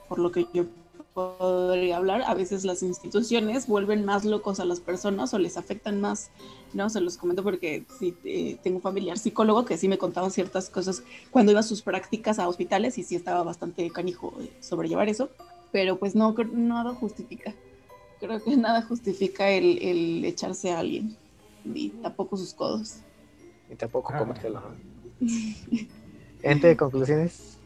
[0.10, 0.66] por lo que yo
[1.14, 6.00] podría hablar, a veces las instituciones vuelven más locos a las personas o les afectan
[6.00, 6.32] más,
[6.74, 6.90] ¿no?
[6.90, 10.70] Se los comento porque sí, eh, tengo un familiar psicólogo que sí me contaba ciertas
[10.70, 15.30] cosas cuando iba a sus prácticas a hospitales y sí estaba bastante canijo sobrellevar eso,
[15.72, 17.54] pero pues no, nada justifica.
[18.20, 21.18] Creo que nada justifica el, el echarse a alguien,
[21.66, 22.98] ni tampoco sus codos.
[23.70, 24.20] Y tampoco Ah.
[24.20, 24.62] comértelo.
[24.62, 25.28] ¿no?
[26.42, 27.58] Gente, conclusiones.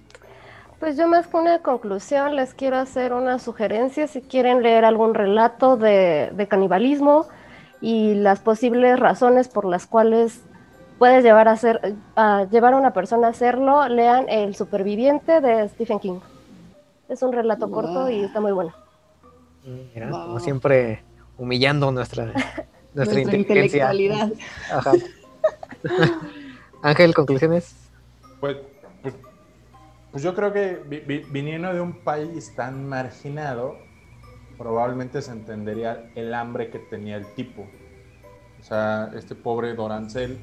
[0.79, 5.13] Pues yo más que una conclusión les quiero hacer una sugerencia si quieren leer algún
[5.13, 7.27] relato de, de canibalismo
[7.81, 10.41] y las posibles razones por las cuales
[10.99, 15.67] puedes llevar a, hacer, a llevar a una persona a hacerlo, lean El superviviente de
[15.69, 16.19] Stephen King.
[17.09, 18.73] Es un relato corto y está muy bueno.
[19.63, 20.21] Mira, Wow.
[20.25, 21.03] como siempre,
[21.37, 22.25] humillando nuestra,
[22.93, 23.91] nuestra, Nuestra inteligencia.
[23.93, 24.31] intelectualidad.
[24.71, 24.91] Ajá.
[26.81, 27.75] Ángel, conclusiones.
[28.39, 28.57] Pues,
[30.15, 33.75] pues, yo creo que vi- vi- viniendo de un país tan marginado,
[34.57, 37.67] probablemente se entendería el hambre que tenía el tipo.
[38.57, 40.39] O sea, este pobre Dorancel,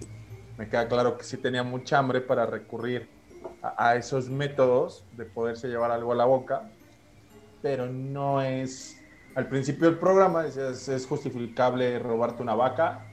[0.58, 3.08] me queda claro que sí tenía mucha hambre para recurrir
[3.62, 6.68] a, a esos métodos de poderse llevar algo a la boca,
[7.62, 9.02] pero no es...
[9.34, 13.06] Al principio del programa decías, es justificable robarte una vaca,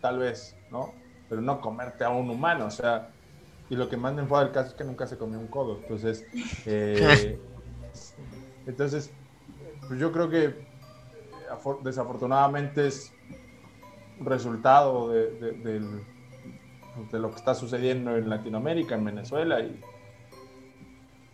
[0.00, 0.94] tal vez, ¿no?
[1.28, 3.08] Pero no comerte a un humano, o sea,
[3.68, 5.80] y lo que más me enfada del caso es que nunca se comió un codo.
[5.82, 6.26] Entonces,
[6.66, 7.38] eh,
[8.66, 9.12] entonces
[9.88, 10.54] pues yo creo que
[11.50, 13.12] afor- desafortunadamente es
[14.20, 16.04] resultado de, de-
[17.18, 19.80] lo que está sucediendo en Latinoamérica, en Venezuela y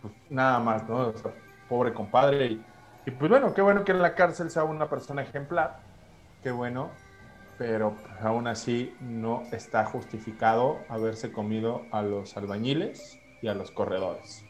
[0.00, 1.08] pues, nada más, ¿no?
[1.08, 1.32] O sea,
[1.68, 2.46] pobre compadre.
[2.46, 2.66] Y,
[3.06, 5.80] y, pues bueno, qué bueno que en la cárcel sea una persona ejemplar,
[6.42, 6.90] qué bueno,
[7.60, 13.70] pero pues, aún así no está justificado haberse comido a los albañiles y a los
[13.70, 14.42] corredores.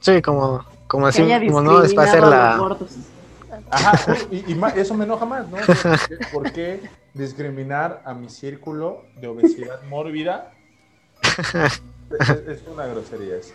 [0.00, 2.76] Sí, como, como así, como no, es para hacer la.
[3.70, 5.56] Ajá, y, eso me enoja más, ¿no?
[6.32, 6.80] ¿Por qué,
[7.14, 10.50] discriminar a mi círculo de obesidad mórbida?
[12.18, 13.54] Es, es una grosería eso.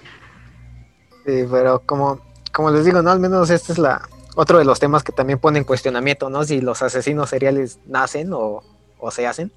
[1.25, 2.21] Sí, pero como,
[2.53, 3.11] como les digo, ¿no?
[3.11, 4.01] Al menos este es la
[4.35, 6.43] otro de los temas que también pone en cuestionamiento, ¿no?
[6.43, 8.63] Si los asesinos seriales nacen o,
[8.99, 9.51] o se hacen.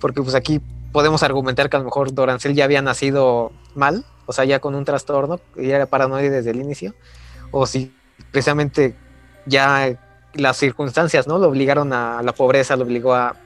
[0.00, 0.60] Porque pues aquí
[0.92, 4.74] podemos argumentar que a lo mejor Dorancel ya había nacido mal, o sea, ya con
[4.74, 6.94] un trastorno, y era paranoide desde el inicio,
[7.50, 7.94] o si
[8.30, 8.96] precisamente
[9.46, 9.98] ya
[10.34, 11.38] las circunstancias, ¿no?
[11.38, 13.36] Lo obligaron a la pobreza, lo obligó a,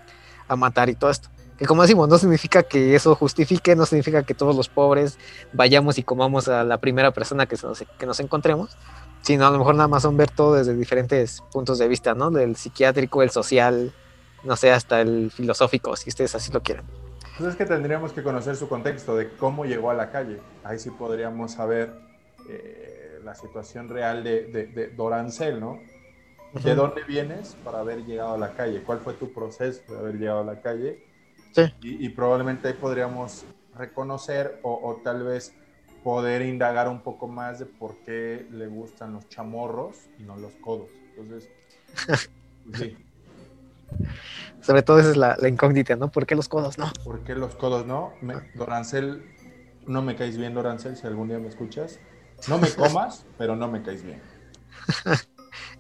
[0.49, 1.29] a matar y todo esto.
[1.59, 5.19] Que como decimos, no significa que eso justifique, no significa que todos los pobres
[5.53, 8.77] vayamos y comamos a la primera persona que, se nos, que nos encontremos,
[9.23, 12.31] sino a lo mejor nada más son ver todo desde diferentes puntos de vista, ¿no?
[12.31, 13.93] Del psiquiátrico, el social,
[14.45, 16.85] no sé, hasta el filosófico, si ustedes así lo quieren.
[17.39, 20.41] Pues es que tendríamos que conocer su contexto de cómo llegó a la calle.
[20.63, 21.91] Ahí sí podríamos saber
[22.49, 25.79] eh, la situación real de, de, de Dorancel, ¿no?
[26.53, 28.83] ¿De dónde vienes para haber llegado a la calle?
[28.83, 31.07] ¿Cuál fue tu proceso de haber llegado a la calle?
[31.53, 31.63] Sí.
[31.81, 33.45] Y, y probablemente ahí podríamos
[33.77, 35.55] reconocer o, o tal vez
[36.03, 40.53] poder indagar un poco más de por qué le gustan los chamorros y no los
[40.57, 40.91] codos.
[41.17, 41.49] Entonces,
[42.65, 42.97] pues sí,
[44.63, 46.11] Sobre todo esa es la, la incógnita, ¿no?
[46.11, 46.91] ¿Por qué los codos no?
[47.05, 48.13] ¿por qué los codos no?
[48.21, 49.23] Me- Dorancel,
[49.87, 51.99] no me caes bien, Dorancel, si algún día me escuchas.
[52.49, 54.21] No me comas, pero no me caes bien.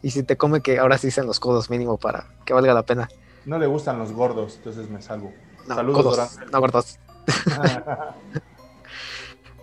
[0.03, 2.85] Y si te come que ahora sí sean los codos mínimo para que valga la
[2.85, 3.09] pena.
[3.45, 5.33] no le gustan los gordos, entonces me salvo.
[5.69, 6.51] No, Saludos, Dorancel.
[6.51, 6.99] no gordos.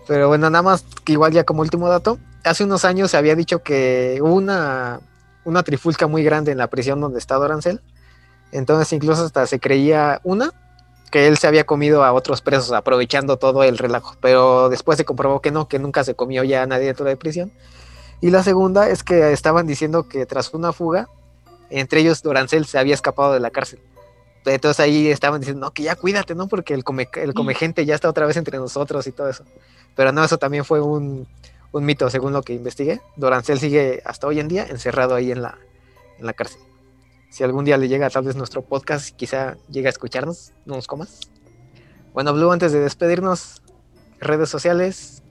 [0.08, 3.36] Pero bueno, nada más que igual ya como último dato, hace unos años se había
[3.36, 5.00] dicho que hubo una,
[5.44, 7.82] una trifulca muy grande en la prisión donde está Dorancel.
[8.50, 10.52] Entonces incluso hasta se creía una
[11.10, 14.16] que él se había comido a otros presos aprovechando todo el relajo.
[14.22, 17.18] Pero después se comprobó que no, que nunca se comió ya a nadie dentro de
[17.18, 17.52] prisión.
[18.22, 21.06] Y la segunda es que estaban diciendo que tras una fuga,
[21.68, 23.80] entre ellos Dorancel se había escapado de la cárcel.
[24.44, 26.48] Entonces ahí estaban diciendo, no, que ya cuídate, ¿no?
[26.48, 29.44] Porque el come, el come gente ya está otra vez entre nosotros y todo eso.
[29.98, 31.26] Pero no, eso también fue un,
[31.72, 33.00] un mito, según lo que investigué.
[33.16, 35.58] Dorancel sigue hasta hoy en día encerrado ahí en la,
[36.20, 36.60] en la cárcel.
[37.30, 40.86] Si algún día le llega tal vez nuestro podcast, quizá llegue a escucharnos, no nos
[40.86, 41.18] comas.
[42.12, 43.60] Bueno, Blue, antes de despedirnos,
[44.20, 45.24] redes sociales,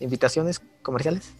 [0.00, 1.34] invitaciones comerciales.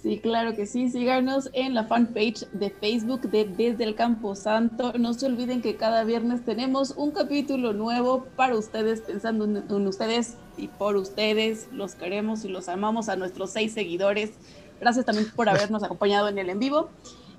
[0.00, 0.88] Sí, claro que sí.
[0.88, 4.92] Síganos en la fanpage de Facebook de Desde el Campo Santo.
[4.96, 9.86] No se olviden que cada viernes tenemos un capítulo nuevo para ustedes, pensando en, en
[9.88, 11.68] ustedes y por ustedes.
[11.72, 14.32] Los queremos y los amamos a nuestros seis seguidores.
[14.80, 16.90] Gracias también por habernos acompañado en el en vivo.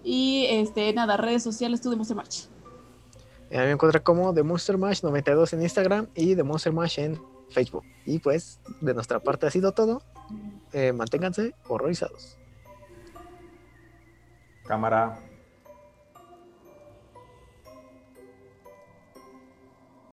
[0.04, 2.48] Y este, nada, redes sociales, tú de Monster March.
[3.52, 7.00] A mí me encuentra como The Monster Mash 92 en Instagram y The Monster Mash
[7.00, 7.84] en Facebook.
[8.06, 10.02] Y pues, de nuestra parte ha sido todo.
[10.74, 12.38] Eh, manténganse horrorizados.
[14.66, 15.18] Cámara.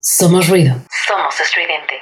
[0.01, 0.75] Somos ruido.
[1.07, 1.95] Somos estridente.